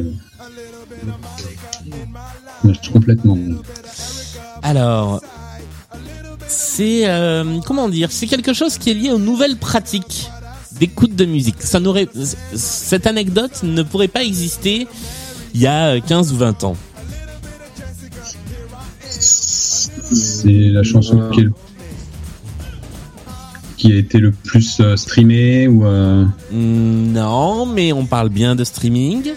[2.66, 3.38] je suis complètement.
[4.64, 5.22] Alors,
[6.48, 10.30] c'est euh, comment dire C'est quelque chose qui est lié aux nouvelles pratiques
[10.80, 11.56] d'écoute de musique.
[11.60, 12.08] Ça n'aurait
[12.54, 14.88] cette anecdote ne pourrait pas exister
[15.54, 16.76] il y a 15 ou 20 ans.
[19.10, 21.54] C'est la chanson qui, est le-
[23.78, 25.86] qui a été le plus euh, streamée ou.
[25.86, 29.32] euh, Non, mais on parle bien de streaming.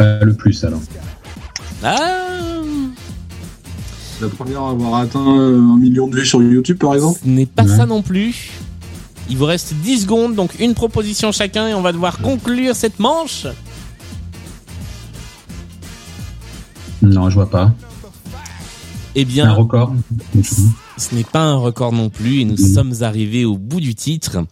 [0.00, 0.80] Le plus alors.
[1.82, 1.98] Ah,
[4.20, 7.28] La première à avoir atteint euh, un million de vues sur YouTube, par exemple ce
[7.28, 8.50] n'est pas ça non plus.
[9.28, 12.98] Il vous reste 10 secondes, donc une proposition chacun et on va devoir conclure cette
[12.98, 13.46] manche.
[17.02, 17.72] Non, je vois pas.
[19.14, 19.94] Eh bien, Un record.
[20.98, 24.44] Ce n'est pas un record non plus et nous sommes arrivés au bout du titre.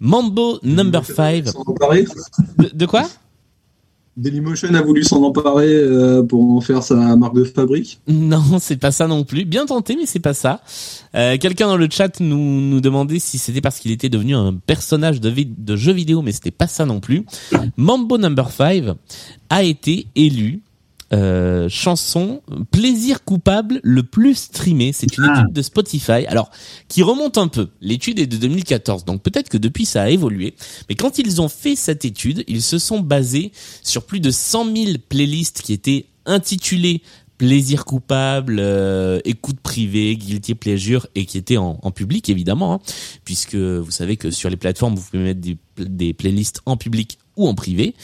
[0.00, 1.44] Mambo Number 5.
[1.44, 3.08] De, de quoi?
[4.16, 8.00] Dailymotion a voulu s'en emparer euh, pour en faire sa marque de fabrique.
[8.08, 9.44] Non, c'est pas ça non plus.
[9.44, 10.60] Bien tenté, mais c'est pas ça.
[11.14, 14.54] Euh, Quelqu'un dans le chat nous, nous demandait si c'était parce qu'il était devenu un
[14.54, 17.24] personnage de, jeu vidéo, mais c'était pas ça non plus.
[17.76, 18.84] Mambo Number 5
[19.50, 20.62] a été élu
[21.12, 24.92] euh, chanson plaisir coupable le plus streamé.
[24.92, 26.26] C'est une étude de Spotify.
[26.26, 26.50] Alors,
[26.88, 27.68] qui remonte un peu.
[27.80, 30.54] L'étude est de 2014, donc peut-être que depuis ça a évolué.
[30.88, 34.74] Mais quand ils ont fait cette étude, ils se sont basés sur plus de 100
[34.74, 37.02] 000 playlists qui étaient intitulées
[37.36, 42.80] plaisir coupable, euh, écoute privée, guilty pleasure et qui étaient en, en public évidemment, hein,
[43.24, 47.18] puisque vous savez que sur les plateformes vous pouvez mettre des, des playlists en public
[47.36, 47.94] ou en privé.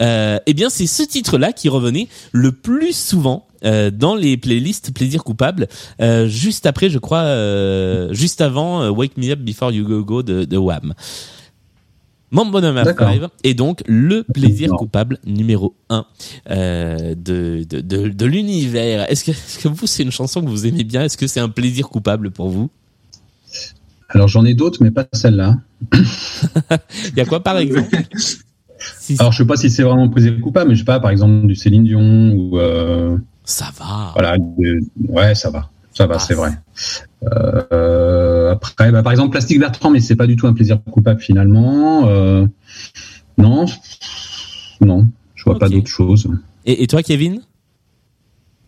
[0.00, 4.92] Euh, eh bien c'est ce titre-là qui revenait le plus souvent euh, dans les playlists
[4.92, 5.68] plaisir coupable,
[6.00, 10.22] euh, juste après je crois, euh, juste avant Wake Me Up Before You Go Go
[10.22, 10.94] de, de Wham.
[12.34, 13.08] Number D'accord.
[13.08, 16.04] 5 est donc le plaisir coupable numéro 1
[16.50, 19.08] euh, de, de, de, de l'univers.
[19.10, 21.04] Est-ce que, est-ce que vous, c'est une chanson que vous aimez bien?
[21.04, 22.70] Est-ce que c'est un plaisir coupable pour vous?
[24.08, 25.56] Alors j'en ai d'autres, mais pas celle-là.
[25.92, 27.96] Il y a quoi par exemple?
[29.18, 31.46] Alors je sais pas si c'est vraiment plaisir coupable, mais je sais pas, par exemple
[31.46, 32.58] du Céline Dion ou.
[32.58, 34.10] euh, Ça va.
[34.14, 36.50] Voilà, de- ouais, ça va, ça va, c'est vrai.
[37.72, 41.20] Euh, après, bah, par exemple, Plastique Bertrand, mais c'est pas du tout un plaisir coupable
[41.20, 42.06] finalement.
[42.08, 42.46] Euh,
[43.38, 43.66] non,
[44.80, 46.28] non, je vois pas d'autre chose.
[46.66, 47.40] Et, et toi, Kevin?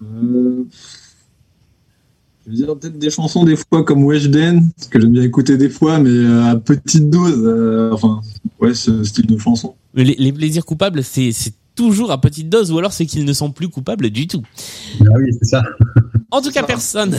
[0.02, 0.64] Euh,
[2.46, 5.68] Je veux dire peut-être des chansons des fois comme Weshden, que j'aime bien écouter des
[5.68, 7.42] fois, mais euh, à petite dose.
[7.44, 8.20] euh, enfin,
[8.60, 9.74] ouais, ce style de chanson.
[9.94, 13.24] Mais Les, les plaisirs coupables, c'est c'est toujours à petite dose, ou alors c'est qu'ils
[13.24, 14.42] ne sont plus coupables du tout.
[15.00, 15.62] Ah oui, c'est ça.
[16.32, 17.14] En tout cas, personne.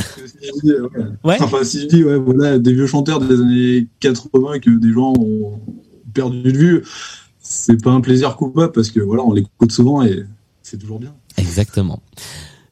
[1.24, 1.38] Ouais.
[1.40, 5.14] Enfin, si je dis, ouais, voilà, des vieux chanteurs des années 80 que des gens
[5.18, 5.62] ont
[6.14, 6.84] perdu de vue,
[7.40, 10.26] c'est pas un plaisir coupable parce que voilà, on l'écoute souvent et
[10.62, 11.14] c'est toujours bien.
[11.38, 12.02] Exactement.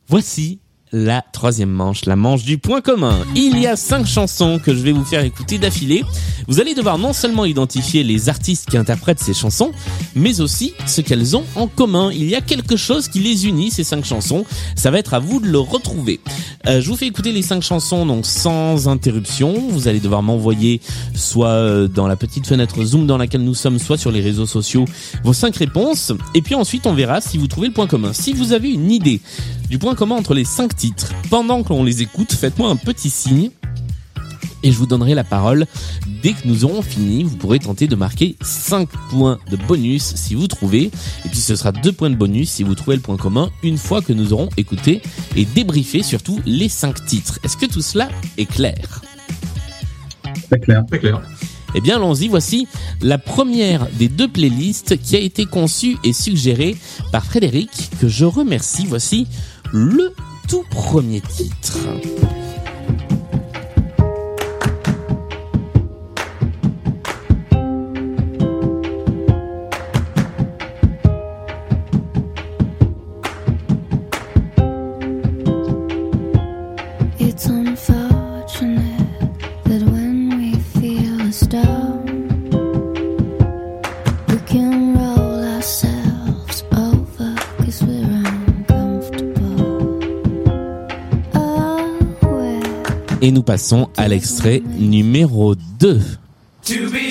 [0.10, 0.60] Voici
[0.96, 3.20] la troisième manche, la manche du point commun.
[3.36, 6.06] Il y a cinq chansons que je vais vous faire écouter d'affilée.
[6.48, 9.72] Vous allez devoir non seulement identifier les artistes qui interprètent ces chansons,
[10.16, 12.12] mais aussi ce qu'elles ont en commun.
[12.14, 14.46] Il y a quelque chose qui les unit, ces cinq chansons.
[14.78, 16.22] Ça va être à vous de le retrouver.
[16.66, 19.54] Euh, je vous fais écouter les cinq chansons, donc sans interruption.
[19.70, 20.80] Vous allez devoir m'envoyer
[21.14, 24.46] soit euh, dans la petite fenêtre Zoom dans laquelle nous sommes, soit sur les réseaux
[24.46, 24.86] sociaux,
[25.26, 26.14] vos cinq réponses.
[26.36, 28.14] Et puis ensuite, on verra si vous trouvez le point commun.
[28.14, 29.20] Si vous avez une idée
[29.70, 33.10] du point commun entre les cinq titres, pendant que l'on les écoute, faites-moi un petit
[33.10, 33.52] signe
[34.66, 35.68] et je vous donnerai la parole
[36.24, 37.24] dès que nous aurons fini.
[37.24, 40.86] Vous pourrez tenter de marquer 5 points de bonus si vous trouvez,
[41.24, 43.78] et puis ce sera 2 points de bonus si vous trouvez le point commun une
[43.78, 45.04] fois que nous aurons écouté
[45.36, 47.40] et débriefé surtout les 5 titres.
[47.44, 49.02] Est-ce que tout cela est clair?
[50.50, 50.84] Très clair.
[50.88, 51.22] Très clair.
[51.76, 52.30] Eh bien, allons-y.
[52.30, 52.68] Voici
[53.02, 56.76] la première des deux playlists qui a été conçue et suggérée
[57.12, 58.86] par Frédéric, que je remercie.
[58.88, 59.28] Voici
[59.74, 60.14] le
[60.48, 61.78] tout premier titre.
[93.26, 96.00] Et nous passons à l'extrait numéro 2.
[96.68, 97.05] To be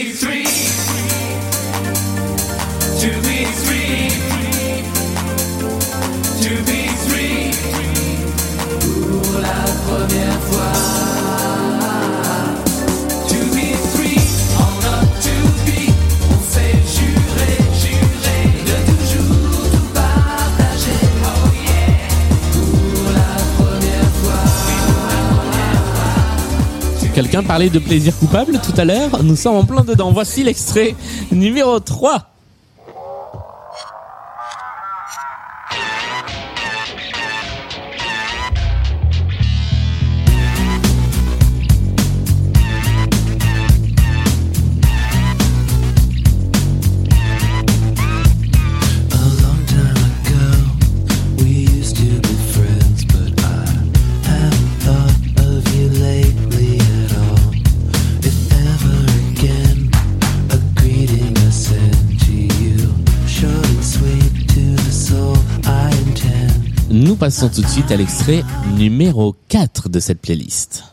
[27.46, 30.10] Parlait de plaisir coupable tout à l'heure Nous sommes en plein dedans.
[30.12, 30.94] Voici l'extrait
[31.30, 32.33] numéro 3.
[67.34, 68.44] Passons tout de suite à l'extrait
[68.76, 70.84] numéro 4 de cette playlist.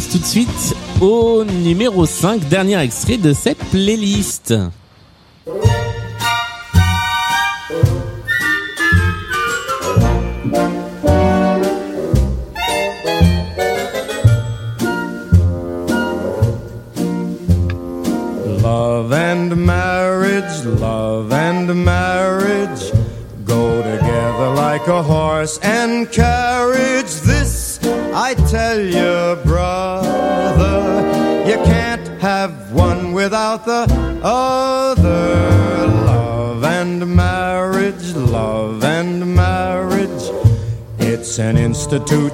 [0.00, 4.54] Passe tout de suite au numéro 5, dernier extrait de cette playlist.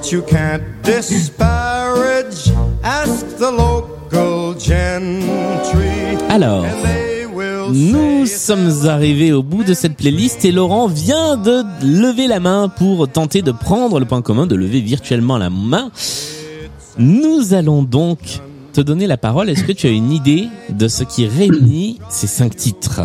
[0.07, 2.51] Institute you can't disparage.
[2.83, 6.17] Ask the local gentry.
[6.29, 11.37] Alors, and they will Nous sommes arrivés au bout de cette playlist et Laurent vient
[11.37, 15.49] de lever la main pour tenter de prendre le point commun, de lever virtuellement la
[15.49, 15.91] main.
[16.97, 18.19] Nous allons donc
[18.73, 19.49] te donner la parole.
[19.49, 23.01] Est-ce que tu as une idée de ce qui réunit ces cinq titres?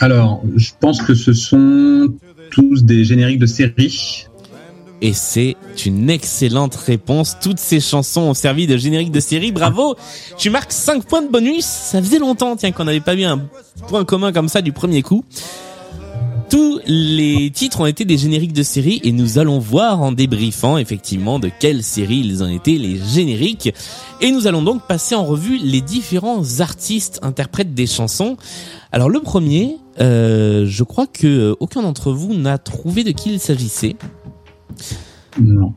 [0.00, 2.08] Alors, je pense que ce sont
[2.50, 4.28] tous des génériques de séries.
[5.00, 7.36] Et c'est une excellente réponse.
[7.40, 9.52] Toutes ces chansons ont servi de générique de série.
[9.52, 9.96] Bravo
[10.36, 11.64] Tu marques 5 points de bonus.
[11.64, 13.38] Ça faisait longtemps, tiens, qu'on n'avait pas eu un
[13.86, 15.24] point commun comme ça du premier coup.
[16.50, 20.78] Tous les titres ont été des génériques de série et nous allons voir en débriefant
[20.78, 23.74] effectivement de quelle série ils ont été les génériques.
[24.22, 28.38] Et nous allons donc passer en revue les différents artistes interprètes des chansons.
[28.92, 33.30] Alors le premier, euh, je crois que euh, aucun d'entre vous n'a trouvé de qui
[33.34, 33.96] il s'agissait.
[35.40, 35.74] Non.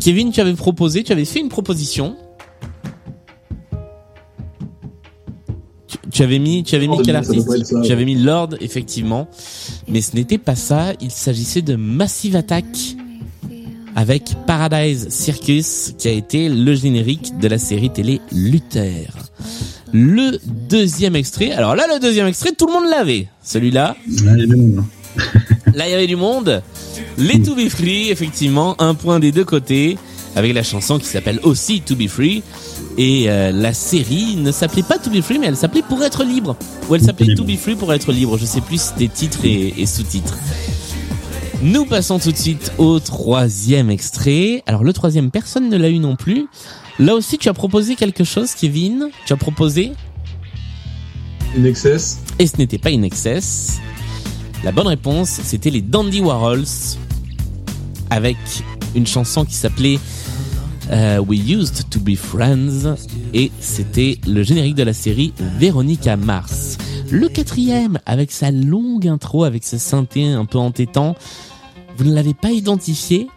[0.00, 2.16] Kevin, tu avais proposé, tu avais fait une proposition.
[5.86, 7.48] Tu, tu avais mis, tu avais mis quel artiste
[7.84, 9.28] Tu avais mis Lord, effectivement.
[9.88, 10.92] Mais ce n'était pas ça.
[11.00, 12.64] Il s'agissait de Massive Attack
[13.96, 19.12] avec Paradise Circus, qui a été le générique de la série télé Luther.
[19.92, 21.50] Le deuxième extrait.
[21.52, 23.28] Alors là, le deuxième extrait, tout le monde l'avait.
[23.42, 23.96] Celui-là.
[24.24, 24.34] Là,
[25.74, 26.62] Là, il y avait du monde.
[27.18, 29.98] Les To Be Free, effectivement, un point des deux côtés,
[30.36, 32.42] avec la chanson qui s'appelle aussi To Be Free.
[32.98, 36.24] Et euh, la série ne s'appelait pas To Be Free, mais elle s'appelait Pour être
[36.24, 36.56] libre.
[36.88, 38.36] Ou elle s'appelait To Be Free pour être libre.
[38.38, 40.36] Je sais plus si c'était titre et, et sous-titre.
[41.62, 44.62] Nous passons tout de suite au troisième extrait.
[44.66, 46.46] Alors le troisième, personne ne l'a eu non plus.
[46.98, 49.08] Là aussi, tu as proposé quelque chose, Kevin.
[49.26, 49.92] Tu as proposé
[51.58, 52.20] In Excess.
[52.38, 53.78] et ce n'était pas In Excess.
[54.62, 56.66] La bonne réponse, c'était les Dandy Warhols
[58.10, 58.36] avec
[58.94, 59.98] une chanson qui s'appelait
[60.90, 62.96] euh, We Used to Be Friends
[63.32, 66.76] et c'était le générique de la série Véronica Mars.
[67.10, 71.16] Le quatrième, avec sa longue intro, avec ce synthé un peu entêtant,
[71.96, 73.28] vous ne l'avez pas identifié?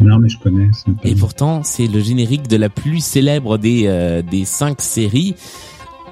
[0.00, 0.70] Non, mais je connais.
[1.02, 5.34] et pourtant, c'est le générique de la plus célèbre des, euh, des cinq séries,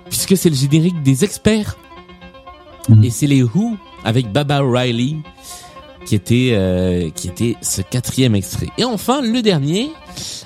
[0.08, 1.76] puisque c'est le générique des experts.
[3.02, 3.76] Et c'est les Who,
[4.06, 5.16] avec Baba Riley,
[6.06, 8.68] qui était, euh, qui était ce quatrième extrait.
[8.78, 9.90] Et enfin, le dernier.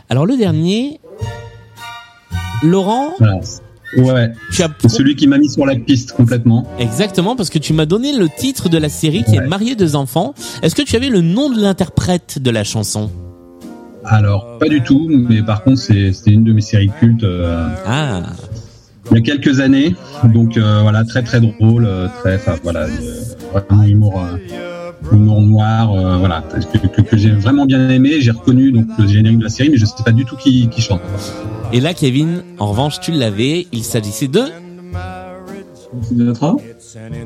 [0.09, 0.99] Alors, le dernier,
[2.63, 3.41] Laurent, Voilà.
[3.97, 4.33] Ouais.
[4.53, 6.67] tu as C'est celui qui m'a mis sur la piste complètement.
[6.79, 9.97] Exactement, parce que tu m'as donné le titre de la série qui est Marié deux
[9.97, 10.35] enfants.
[10.63, 13.11] Est-ce que tu avais le nom de l'interprète de la chanson?
[14.05, 17.69] Alors, pas du tout, mais par contre, c'est- c'était une de mes séries cultes euh,
[17.87, 18.23] Ah,
[19.11, 19.95] il y a quelques années.
[20.25, 23.21] Donc euh, voilà, très très drôle, euh, très, enfin voilà, euh,
[23.53, 24.23] vraiment humour,
[25.13, 26.43] humour noir, euh, voilà,
[26.73, 28.21] que, que- que j'ai vraiment bien aimé.
[28.21, 30.69] J'ai reconnu donc le générique de la série, mais je sais pas du tout qui,
[30.69, 31.01] qui chante.
[31.73, 33.67] Et là, Kevin, en revanche, tu l'avais.
[33.73, 34.43] Il s'agissait de?
[36.03, 36.57] Sinatra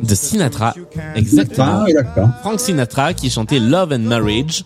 [0.02, 0.74] de Sinatra,
[1.14, 1.84] exactement.
[2.16, 2.38] Ah.
[2.42, 4.64] Frank Sinatra qui chantait Love and Marriage,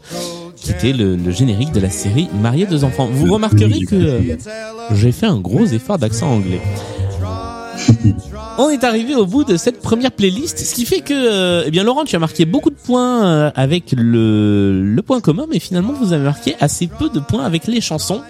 [0.57, 3.09] qui était le, le générique de la série Marié deux enfants.
[3.11, 4.21] Vous remarquerez que
[4.95, 6.61] j'ai fait un gros effort d'accent anglais.
[8.59, 11.71] On est arrivé au bout de cette première playlist, ce qui fait que, euh, eh
[11.71, 15.59] bien, Laurent, tu as marqué beaucoup de points euh, avec le, le point commun, mais
[15.59, 18.21] finalement, vous avez marqué assez peu de points avec les chansons.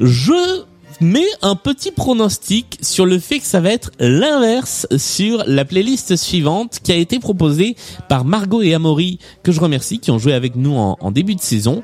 [0.00, 0.62] Je
[1.00, 6.16] mets un petit pronostic sur le fait que ça va être l'inverse sur la playlist
[6.16, 7.76] suivante qui a été proposée
[8.08, 11.34] par Margot et Amaury, que je remercie, qui ont joué avec nous en, en début
[11.34, 11.82] de saison.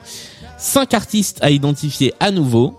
[0.58, 2.74] Cinq artistes à identifier à nouveau.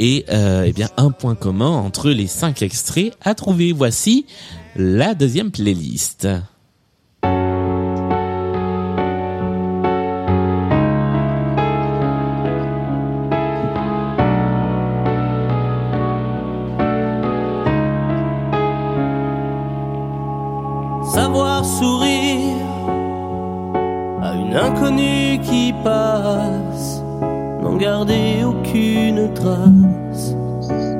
[0.00, 3.72] Et euh, eh bien un point commun entre les cinq extraits à trouver.
[3.72, 4.26] Voici
[4.76, 6.26] la deuxième playlist.
[21.14, 22.56] Savoir sourire
[24.20, 26.13] à une inconnue qui passe,
[27.78, 30.34] garder aucune trace,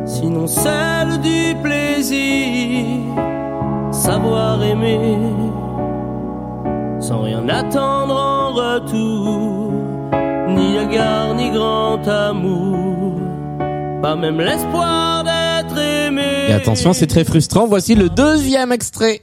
[0.07, 2.87] sinon celle du plaisir.
[3.93, 5.18] Savoir aimer
[7.01, 9.72] sans rien attendre en retour,
[10.49, 13.20] ni égard ni grand amour,
[14.03, 16.49] pas même l'espoir d'être aimé.
[16.49, 17.66] Et attention, c'est très frustrant.
[17.66, 19.20] Voici le deuxième extrait.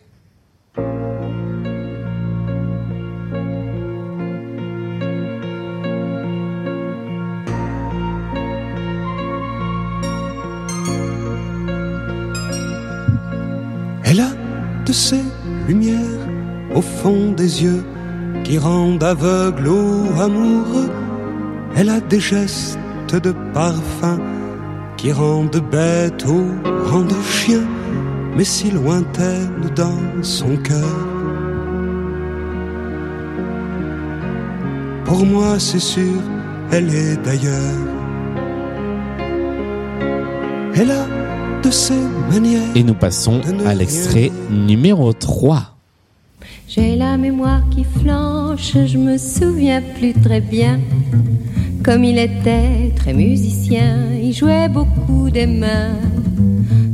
[14.91, 15.23] De ces
[15.69, 16.27] lumières
[16.75, 17.83] au fond des yeux
[18.43, 20.91] qui rendent aveugle ou amoureux.
[21.77, 22.77] Elle a des gestes
[23.27, 24.19] de parfum
[24.97, 26.41] qui rendent bête ou
[26.91, 27.65] rendent chien.
[28.35, 30.97] mais si lointaine dans son cœur.
[35.05, 36.19] Pour moi, c'est sûr,
[36.73, 37.87] elle est d'ailleurs.
[40.75, 41.20] Elle a
[41.63, 42.61] de ses manières.
[42.75, 45.77] Et nous passons à l'extrait numéro 3.
[46.67, 50.79] J'ai la mémoire qui flanche, je me souviens plus très bien.
[51.83, 55.95] Comme il était très musicien, il jouait beaucoup des mains.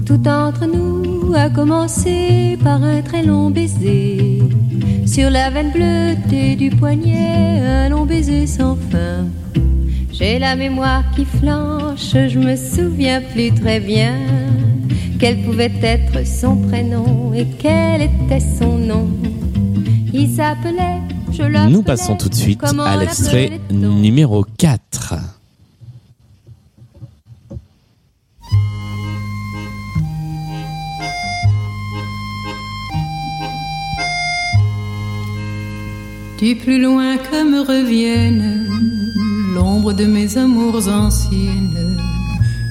[0.05, 4.41] Tout entre nous a commencé par un très long baiser.
[5.05, 9.26] Sur la veine bleutée du poignet, un long baiser sans fin.
[10.11, 14.15] J'ai la mémoire qui flanche, je me souviens plus très bien.
[15.20, 19.09] Quel pouvait être son prénom et quel était son nom.
[20.13, 21.01] Il s'appelait,
[21.32, 21.72] je l'appelais.
[21.72, 25.15] Nous passons tout de suite comment à l'extrait l'appelait-on numéro 4.
[36.39, 38.70] Du plus loin que me revienne
[39.55, 41.97] l'ombre de mes amours anciennes,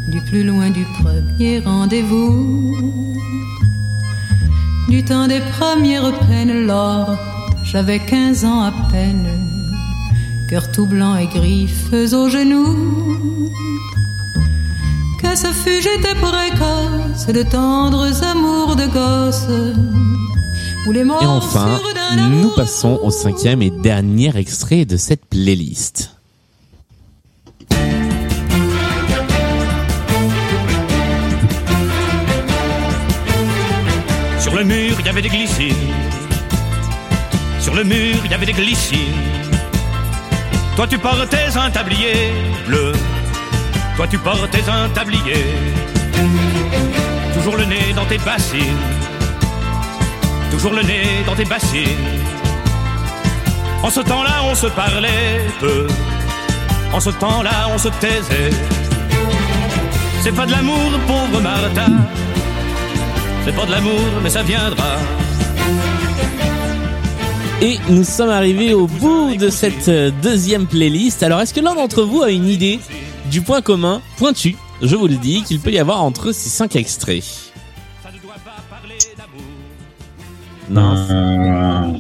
[0.09, 2.77] du plus loin du premier rendez-vous,
[4.89, 7.17] du temps des premières peines, lors
[7.65, 9.27] j'avais quinze ans à peine,
[10.49, 13.51] cœur tout blanc et griffes aux genoux.
[15.21, 19.47] Que ce fut, j'étais précoce, de tendres amours de gosse,
[21.23, 21.81] Et enfin,
[22.31, 26.16] nous passons au cinquième et dernier extrait de cette playlist.
[35.17, 35.95] Avait des glycines.
[37.59, 39.23] Sur le mur, il y avait des glycines.
[40.77, 42.35] Toi, tu portais un tablier
[42.67, 42.93] bleu.
[43.97, 45.47] Toi, tu portais un tablier.
[47.33, 48.83] Toujours le nez dans tes bassines.
[50.51, 52.05] Toujours le nez dans tes bassines.
[53.83, 55.87] En ce temps-là, on se parlait peu.
[56.93, 58.51] En ce temps-là, on se taisait.
[60.21, 61.87] C'est pas de l'amour, pauvre Martha.
[63.47, 64.97] C'est pas de l'amour, mais ça viendra.
[67.63, 71.23] Et nous sommes arrivés au bout de cette euh, deuxième playlist.
[71.23, 72.81] Alors, est-ce que l'un d'entre vous a une idée
[73.31, 76.75] du point commun pointu, je vous le dis, qu'il peut y avoir entre ces cinq
[76.75, 77.53] extraits?
[80.69, 80.97] Non.
[81.09, 81.99] Euh,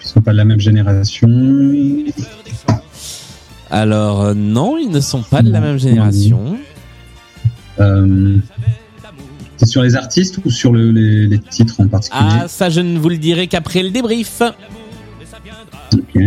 [0.00, 1.28] ils sont pas de la même génération.
[3.70, 6.56] Alors, euh, non, ils ne sont pas de la même génération.
[7.78, 8.38] Euh,
[9.56, 12.80] c'est sur les artistes ou sur le- les, les titres en particulier Ah, ça, je
[12.80, 14.42] ne vous le dirai qu'après le débrief.
[15.92, 16.22] Ok.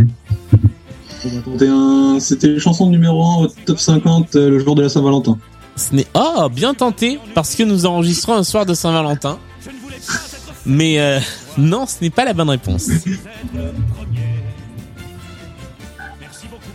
[1.20, 4.90] C'était un- C'était les chansons numéro 1 au top 50 euh, le jour de la
[4.90, 5.38] Saint-Valentin.
[5.76, 9.38] Ce n'est oh bien tenté parce que nous enregistrons un soir de Saint-Valentin.
[10.66, 11.20] Mais euh,
[11.58, 12.90] non, ce n'est pas la bonne réponse.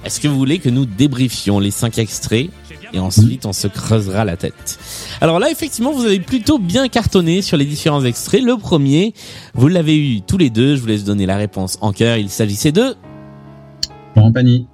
[0.05, 2.51] Est-ce que vous voulez que nous débriefions les cinq extraits
[2.93, 4.79] et ensuite on se creusera la tête
[5.21, 8.43] Alors là, effectivement, vous avez plutôt bien cartonné sur les différents extraits.
[8.43, 9.15] Le premier,
[9.55, 10.77] vous l'avez eu tous les deux.
[10.77, 12.17] Je vous laisse donner la réponse en cœur.
[12.17, 12.95] Il s'agissait de
[14.17, 14.67] Laurent Pagny.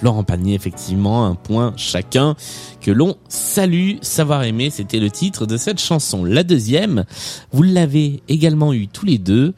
[0.00, 2.34] Florent Pagny, effectivement, un point chacun
[2.80, 3.92] que l'on salue.
[4.02, 6.24] Savoir aimer, c'était le titre de cette chanson.
[6.24, 7.04] La deuxième,
[7.52, 9.54] vous l'avez également eu tous les deux,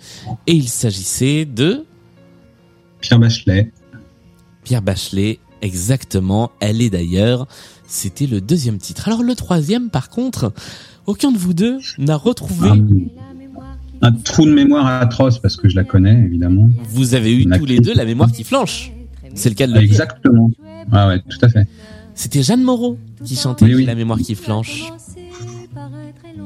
[0.47, 1.85] et il s'agissait de
[3.01, 3.73] Pierre Bachelet.
[4.65, 6.51] Pierre Bachelet, exactement.
[6.61, 7.47] Elle est d'ailleurs.
[7.87, 9.09] C'était le deuxième titre.
[9.09, 10.53] Alors le troisième, par contre,
[11.07, 12.71] aucun de vous deux n'a retrouvé.
[14.03, 16.69] Un trou de mémoire atroce parce que je la connais évidemment.
[16.91, 18.93] Vous avez eu tous les deux la mémoire qui flanche.
[19.35, 19.89] C'est le cas de le dire.
[19.89, 20.51] Exactement.
[20.93, 21.67] Ah ouais, tout à fait.
[22.15, 23.85] C'était Jeanne Moreau qui chantait oui.
[23.85, 24.91] La mémoire qui flanche.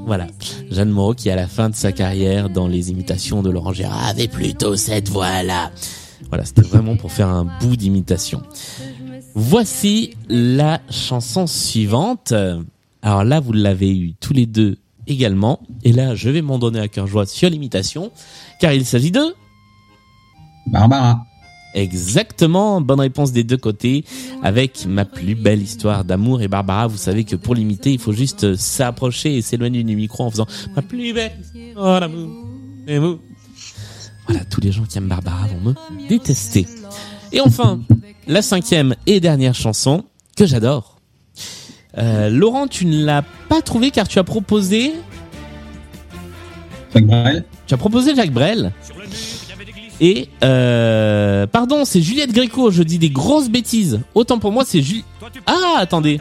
[0.07, 0.27] Voilà.
[0.71, 4.09] Jeanne Moreau qui, à la fin de sa carrière dans les imitations de Laurent Gérard,
[4.09, 5.71] avait plutôt cette voix-là.
[6.29, 8.43] Voilà, c'était vraiment pour faire un bout d'imitation.
[9.35, 12.33] Voici la chanson suivante.
[13.03, 15.61] Alors là, vous l'avez eu tous les deux également.
[15.85, 18.11] Et là, je vais m'en donner à cœur joie sur l'imitation,
[18.61, 19.35] car il s'agit de...
[20.66, 21.24] Barbara.
[21.72, 24.05] Exactement, bonne réponse des deux côtés
[24.43, 26.89] avec ma plus belle histoire d'amour et Barbara.
[26.89, 30.47] Vous savez que pour l'imiter, il faut juste s'approcher et s'éloigner du micro en faisant
[30.74, 32.49] ma plus belle histoire d'amour
[32.89, 33.20] et vous.
[34.26, 36.66] Voilà, tous les gens qui aiment Barbara vont me détester.
[37.33, 37.81] Et enfin,
[38.26, 40.05] la cinquième et dernière chanson
[40.37, 40.97] que j'adore.
[41.99, 44.93] Euh, Laurent, tu ne l'as pas trouvé car tu as proposé.
[46.95, 47.45] Jacques Brel.
[47.66, 48.72] Tu as proposé Jacques Brel.
[50.01, 52.70] Et euh, pardon, c'est Juliette Gréco.
[52.70, 54.01] Je dis des grosses bêtises.
[54.14, 55.05] Autant pour moi, c'est Julie.
[55.47, 56.20] Ah, attendez.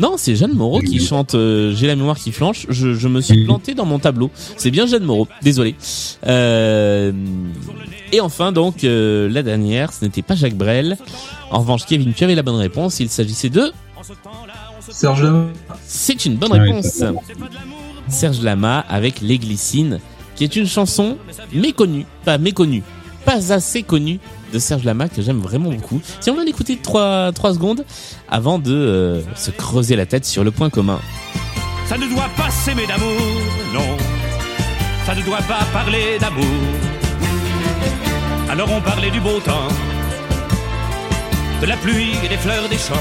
[0.00, 2.66] Non, c'est Jeanne Moreau qui chante euh, J'ai la mémoire qui flanche.
[2.70, 4.30] Je, je me suis planté dans mon tableau.
[4.56, 5.28] C'est bien Jeanne Moreau.
[5.42, 5.74] Désolé.
[6.26, 7.12] Euh,
[8.12, 10.96] et enfin, donc, euh, la dernière, ce n'était pas Jacques Brel.
[11.50, 12.98] En revanche, Kevin, tu avais la bonne réponse.
[13.00, 13.72] Il s'agissait de...
[14.88, 15.46] Serge Lama.
[15.84, 17.02] C'est une bonne Ah réponse.
[18.08, 20.00] Serge Lama avec Les Glycines,
[20.34, 21.16] qui est une chanson
[21.52, 22.82] méconnue, pas méconnue,
[23.24, 24.18] pas assez connue
[24.52, 26.00] de Serge Lama que j'aime vraiment beaucoup.
[26.20, 27.84] Si on va l'écouter 3, trois secondes
[28.28, 31.00] avant de euh, se creuser la tête sur le point commun.
[31.86, 33.20] Ça ne doit pas s'aimer d'amour,
[33.74, 33.96] non.
[35.06, 36.44] Ça ne doit pas parler d'amour.
[38.48, 39.68] Alors on parlait du beau temps,
[41.60, 42.94] de la pluie et des fleurs des champs,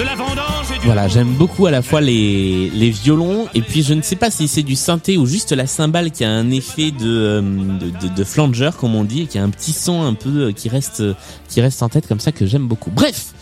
[0.00, 3.60] de la vendange et du Voilà, j'aime beaucoup à la fois les, les violons et
[3.60, 6.30] puis je ne sais pas si c'est du synthé ou juste la cymbale qui a
[6.30, 9.50] un effet de, euh, de, de, de flanger comme on dit et qui a un
[9.50, 11.02] petit son un peu euh, qui reste,
[11.48, 12.90] qui reste en tête comme ça que j'aime beaucoup.
[12.90, 13.34] Bref,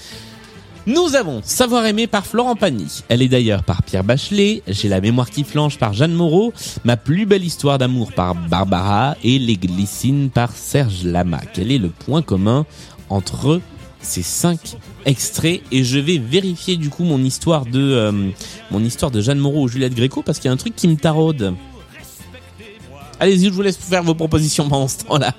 [0.87, 3.05] nous avons Savoir aimer par Florent Pagny.
[3.09, 4.65] Elle est d'ailleurs par Pierre Bachelet.
[4.67, 6.53] J'ai la mémoire qui flanche par Jeanne Moreau.
[6.85, 11.39] Ma plus belle histoire d'amour par Barbara et Les Glycines par Serge Lama.
[11.55, 12.67] Quel est le point commun
[13.11, 13.61] entre
[14.01, 18.13] ces cinq extraits et je vais vérifier du coup mon histoire de euh,
[18.71, 20.89] mon histoire de Jeanne Moreau ou Juliette Gréco parce qu'il y a un truc qui
[20.89, 21.55] me taraude.
[23.21, 25.35] Allez-y, je vous laisse faire vos propositions pendant ce temps-là.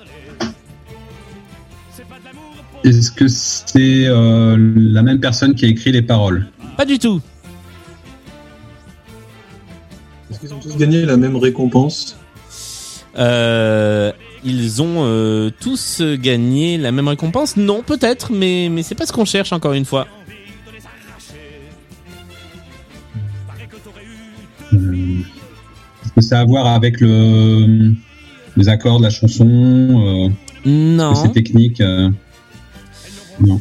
[2.84, 6.48] Est-ce que c'est euh, la même personne qui a écrit les paroles?
[6.76, 7.20] Pas du tout.
[10.30, 12.16] Est-ce qu'ils ont tous gagné la même récompense?
[13.18, 14.12] Euh,
[14.44, 19.12] ils ont euh, tous gagné la même récompense Non, peut-être, mais mais c'est pas ce
[19.12, 20.06] qu'on cherche encore une fois.
[24.72, 25.20] Euh,
[26.04, 27.92] Est-ce que ça a à voir avec le,
[28.56, 30.28] les accords de la chanson euh,
[30.64, 31.14] Non.
[31.14, 32.10] C'est technique euh,
[33.40, 33.60] Non.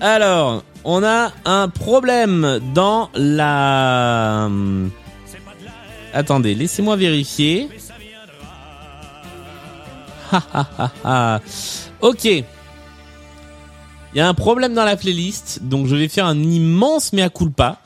[0.00, 4.48] Alors, on a un problème dans la.
[6.12, 7.68] Attendez, laissez-moi vérifier.
[12.00, 12.24] Ok.
[14.16, 17.28] Il y a un problème dans la playlist, donc je vais faire un immense mea
[17.28, 17.82] culpa.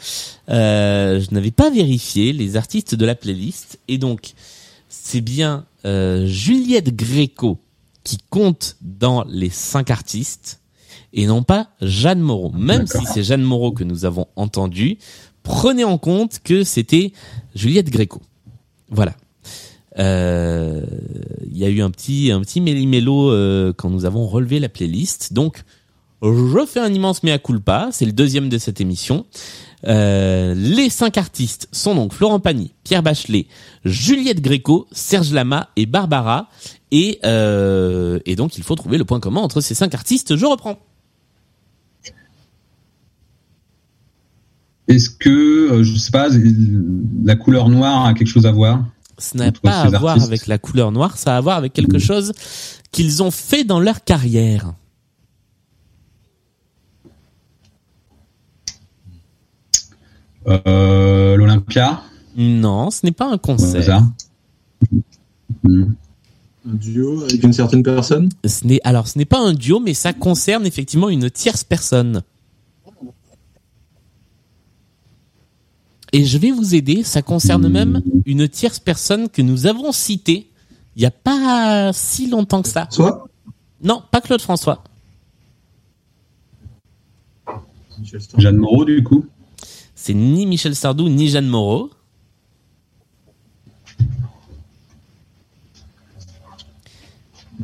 [0.49, 4.35] Euh, je n'avais pas vérifié les artistes de la playlist, et donc
[4.89, 7.59] c'est bien euh, Juliette Gréco
[8.05, 10.61] qui compte dans les cinq artistes,
[11.13, 12.53] et non pas Jeanne Moreau.
[12.53, 14.99] Même si c'est Jeanne Moreau que nous avons entendu,
[15.43, 17.13] prenez en compte que c'était
[17.57, 18.21] Juliette Gréco.
[18.89, 19.15] Voilà.
[19.99, 20.83] Euh,
[21.51, 24.69] Il y a eu un petit un petit méli-mélo euh, quand nous avons relevé la
[24.69, 25.33] playlist.
[25.33, 25.63] Donc,
[26.23, 27.89] je fais un immense mea culpa.
[27.93, 29.27] C'est le deuxième de cette émission.
[29.87, 33.47] Euh, les cinq artistes sont donc Florent Pagny, Pierre Bachelet,
[33.85, 36.51] Juliette Gréco, Serge Lama et Barbara.
[36.91, 40.37] Et, euh, donc, il faut trouver le point commun entre ces cinq artistes.
[40.37, 40.79] Je reprends.
[44.89, 46.29] Est-ce que, euh, je sais pas,
[47.25, 48.85] la couleur noire a quelque chose à voir?
[49.21, 51.75] Ce n'a pas à voir artistes avec la couleur noire, ça a à voir avec
[51.75, 52.33] quelque chose
[52.91, 54.73] qu'ils ont fait dans leur carrière.
[60.49, 62.03] Euh, L'Olympia?
[62.37, 64.03] Non, ce n'est pas un concert.
[65.63, 65.93] Hmm.
[66.67, 68.31] Un duo avec une certaine personne?
[68.45, 72.23] Ce n'est alors ce n'est pas un duo, mais ça concerne effectivement une tierce personne.
[76.13, 77.03] Et je vais vous aider.
[77.05, 80.51] Ça concerne même une tierce personne que nous avons citée
[80.97, 82.87] il y a pas si longtemps que ça.
[82.91, 83.29] Soit
[83.83, 84.83] Non, pas Claude François.
[88.37, 89.25] Jeanne Moreau, du coup
[89.95, 91.91] C'est ni Michel Sardou ni Jeanne Moreau.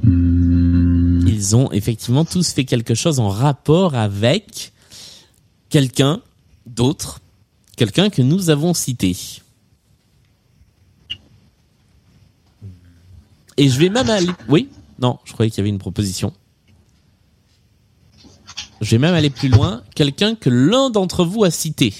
[0.04, 4.72] Ils ont effectivement tous fait quelque chose en rapport avec
[5.68, 6.20] quelqu'un
[6.66, 7.20] d'autre,
[7.76, 9.16] quelqu'un que nous avons cité.
[13.56, 14.26] Et je vais même aller.
[14.48, 14.68] Oui
[15.00, 16.32] Non, je croyais qu'il y avait une proposition.
[18.82, 19.82] Je vais même aller plus loin.
[19.94, 21.94] Quelqu'un que l'un d'entre vous a cité.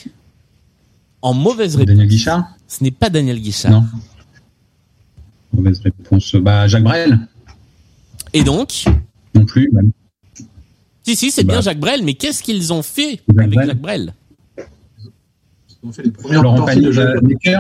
[1.23, 1.89] En mauvaise réponse.
[1.89, 3.71] Daniel Guichard Ce n'est pas Daniel Guichard.
[3.73, 3.85] Non.
[5.55, 6.35] Mauvaise réponse.
[6.37, 7.19] Bah, Jacques Brel
[8.35, 8.85] Et donc
[9.35, 9.71] Non plus.
[9.73, 9.91] même.
[11.03, 11.55] Si, si, c'est Bah.
[11.55, 13.67] bien Jacques Brel, mais qu'est-ce qu'ils ont fait Jacques avec Brel.
[13.69, 14.15] Jacques Brel?
[15.87, 17.57] Ont fait les premières Laurent parties Pagny, de Jacques euh, les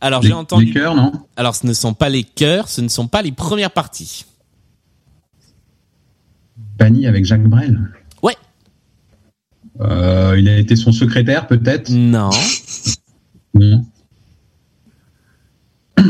[0.00, 0.66] Alors j'ai entendu.
[0.66, 3.32] les chœurs, non Alors ce ne sont pas les chœurs, ce ne sont pas les
[3.32, 4.24] premières parties.
[6.78, 7.78] Pagny avec Jacques Brel
[8.22, 8.36] Ouais.
[9.80, 12.30] Euh, il a été son secrétaire, peut-être Non.
[13.54, 13.84] Non.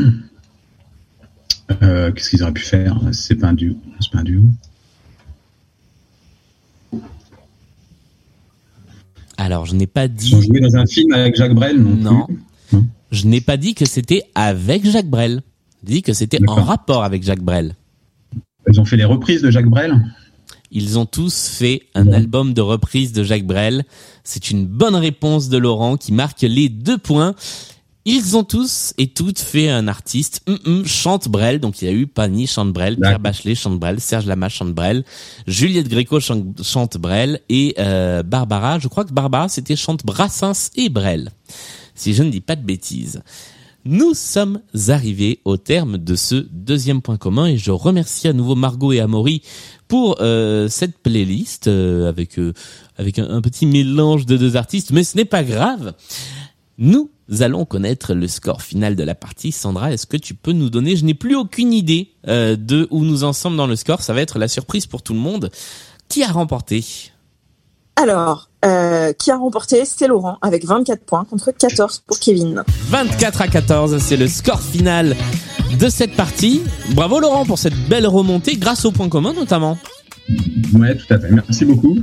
[1.83, 2.97] Euh, Qu'est-ce qu'ils auraient pu faire?
[3.11, 3.74] C'est pas un duo.
[4.01, 4.45] C'est pas un duo.
[9.37, 10.30] Alors, je n'ai pas dit.
[10.30, 12.26] Ils ont joué dans un film avec Jacques Brel, non
[12.72, 12.87] Non.
[13.11, 15.43] Je n'ai pas dit que c'était avec Jacques Brel.
[15.84, 17.76] J'ai dit que c'était en rapport avec Jacques Brel.
[18.70, 19.95] Ils ont fait les reprises de Jacques Brel
[20.72, 23.84] Ils ont tous fait un album de reprise de Jacques Brel.
[24.24, 27.34] C'est une bonne réponse de Laurent qui marque les deux points.
[28.09, 30.40] Ils ont tous et toutes fait un artiste.
[30.46, 31.59] Hum, hum, chante Brel.
[31.59, 34.72] Donc il y a eu Pani chante Brel, Pierre Bachelet chante Brel, Serge Lama chante
[34.72, 35.04] Brel,
[35.48, 38.78] Juliette Gréco chante, chante Brel et euh, Barbara.
[38.78, 41.32] Je crois que Barbara c'était chante Brassens et Brel.
[41.96, 43.22] Si je ne dis pas de bêtises.
[43.84, 48.54] Nous sommes arrivés au terme de ce deuxième point commun et je remercie à nouveau
[48.54, 49.42] Margot et Amaury
[49.88, 52.52] pour euh, cette playlist euh, avec euh,
[52.98, 55.94] avec un, un petit mélange de deux artistes, mais ce n'est pas grave.
[56.78, 57.11] Nous
[57.41, 59.53] allons connaître le score final de la partie.
[59.53, 63.05] Sandra, est-ce que tu peux nous donner Je n'ai plus aucune idée euh, de où
[63.05, 64.03] nous en sommes dans le score.
[64.03, 65.51] Ça va être la surprise pour tout le monde.
[66.09, 66.85] Qui a remporté?
[67.97, 69.85] Alors, euh, qui a remporté?
[69.87, 72.62] C'est Laurent avec 24 points contre 14 pour Kevin.
[72.89, 75.16] 24 à 14, c'est le score final
[75.81, 76.61] de cette partie.
[76.93, 79.79] Bravo Laurent pour cette belle remontée grâce au point commun notamment.
[80.74, 81.31] Ouais, tout à fait.
[81.31, 81.99] Merci beaucoup.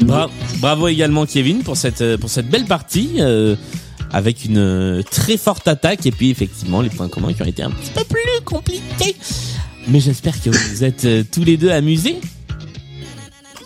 [0.00, 0.30] Bra-
[0.60, 3.56] bravo également Kevin pour cette pour cette belle partie euh,
[4.12, 7.62] avec une euh, très forte attaque et puis effectivement les points communs qui ont été
[7.62, 9.16] un petit peu plus compliqués.
[9.88, 12.20] Mais j'espère que vous êtes euh, tous les deux amusés.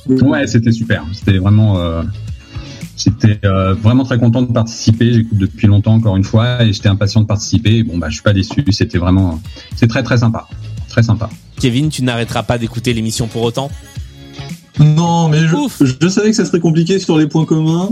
[0.09, 1.05] Ouais, c'était super.
[1.13, 2.03] C'était vraiment, euh,
[2.97, 5.13] j'étais euh, vraiment très content de participer.
[5.13, 7.79] J'écoute depuis longtemps encore une fois et j'étais impatient de participer.
[7.79, 8.65] Et bon, bah, je suis pas déçu.
[8.71, 9.41] C'était vraiment,
[9.75, 10.49] c'est très très sympa,
[10.89, 11.29] très sympa.
[11.61, 13.71] Kevin, tu n'arrêteras pas d'écouter l'émission pour autant?
[14.79, 15.57] Non, mais je,
[16.01, 17.91] je savais que ça serait compliqué sur les points communs.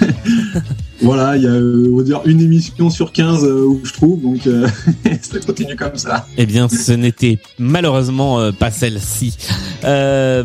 [1.04, 3.92] voilà, il y a, euh, on va dire, une émission sur 15 euh, où je
[3.92, 4.66] trouve, donc euh,
[5.20, 6.26] ça continue comme ça.
[6.36, 9.36] Eh bien, ce n'était malheureusement euh, pas celle-ci.
[9.84, 10.42] Euh,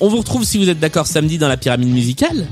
[0.00, 2.46] on vous retrouve si vous êtes d'accord samedi dans la pyramide musicale.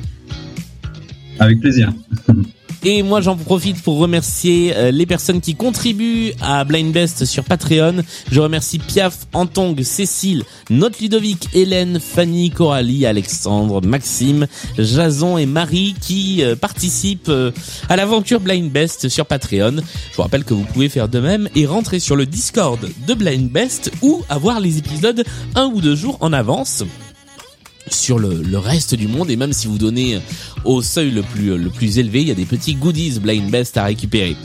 [1.38, 1.92] Avec plaisir.
[2.86, 7.42] Et moi, j'en profite pour remercier euh, les personnes qui contribuent à Blind Best sur
[7.42, 8.02] Patreon.
[8.30, 15.94] Je remercie Piaf, Antong, Cécile, Note Ludovic, Hélène, Fanny, Coralie, Alexandre, Maxime, Jason et Marie
[15.98, 17.52] qui euh, participent euh,
[17.88, 19.76] à l'aventure Blind Best sur Patreon.
[20.10, 23.14] Je vous rappelle que vous pouvez faire de même et rentrer sur le Discord de
[23.14, 25.24] Blind Best ou avoir les épisodes
[25.54, 26.84] un ou deux jours en avance
[27.88, 30.18] sur le, le reste du monde et même si vous donnez
[30.64, 33.76] au seuil le plus le plus élevé, il y a des petits goodies Blind Best
[33.76, 34.36] à récupérer.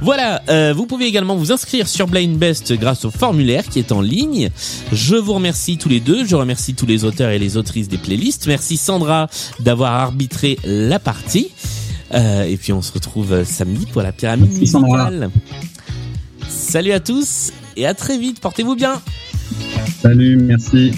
[0.00, 3.90] Voilà, euh, vous pouvez également vous inscrire sur Blind Best grâce au formulaire qui est
[3.92, 4.50] en ligne.
[4.92, 7.98] Je vous remercie tous les deux, je remercie tous les auteurs et les autrices des
[7.98, 8.46] playlists.
[8.46, 9.28] Merci Sandra
[9.60, 11.48] d'avoir arbitré la partie.
[12.14, 15.10] Euh, et puis on se retrouve samedi pour la pyramide Merci, Sandra.
[15.10, 15.30] musicale.
[16.48, 19.00] Salut à tous et à très vite, portez-vous bien.
[20.02, 20.92] Salut, merci.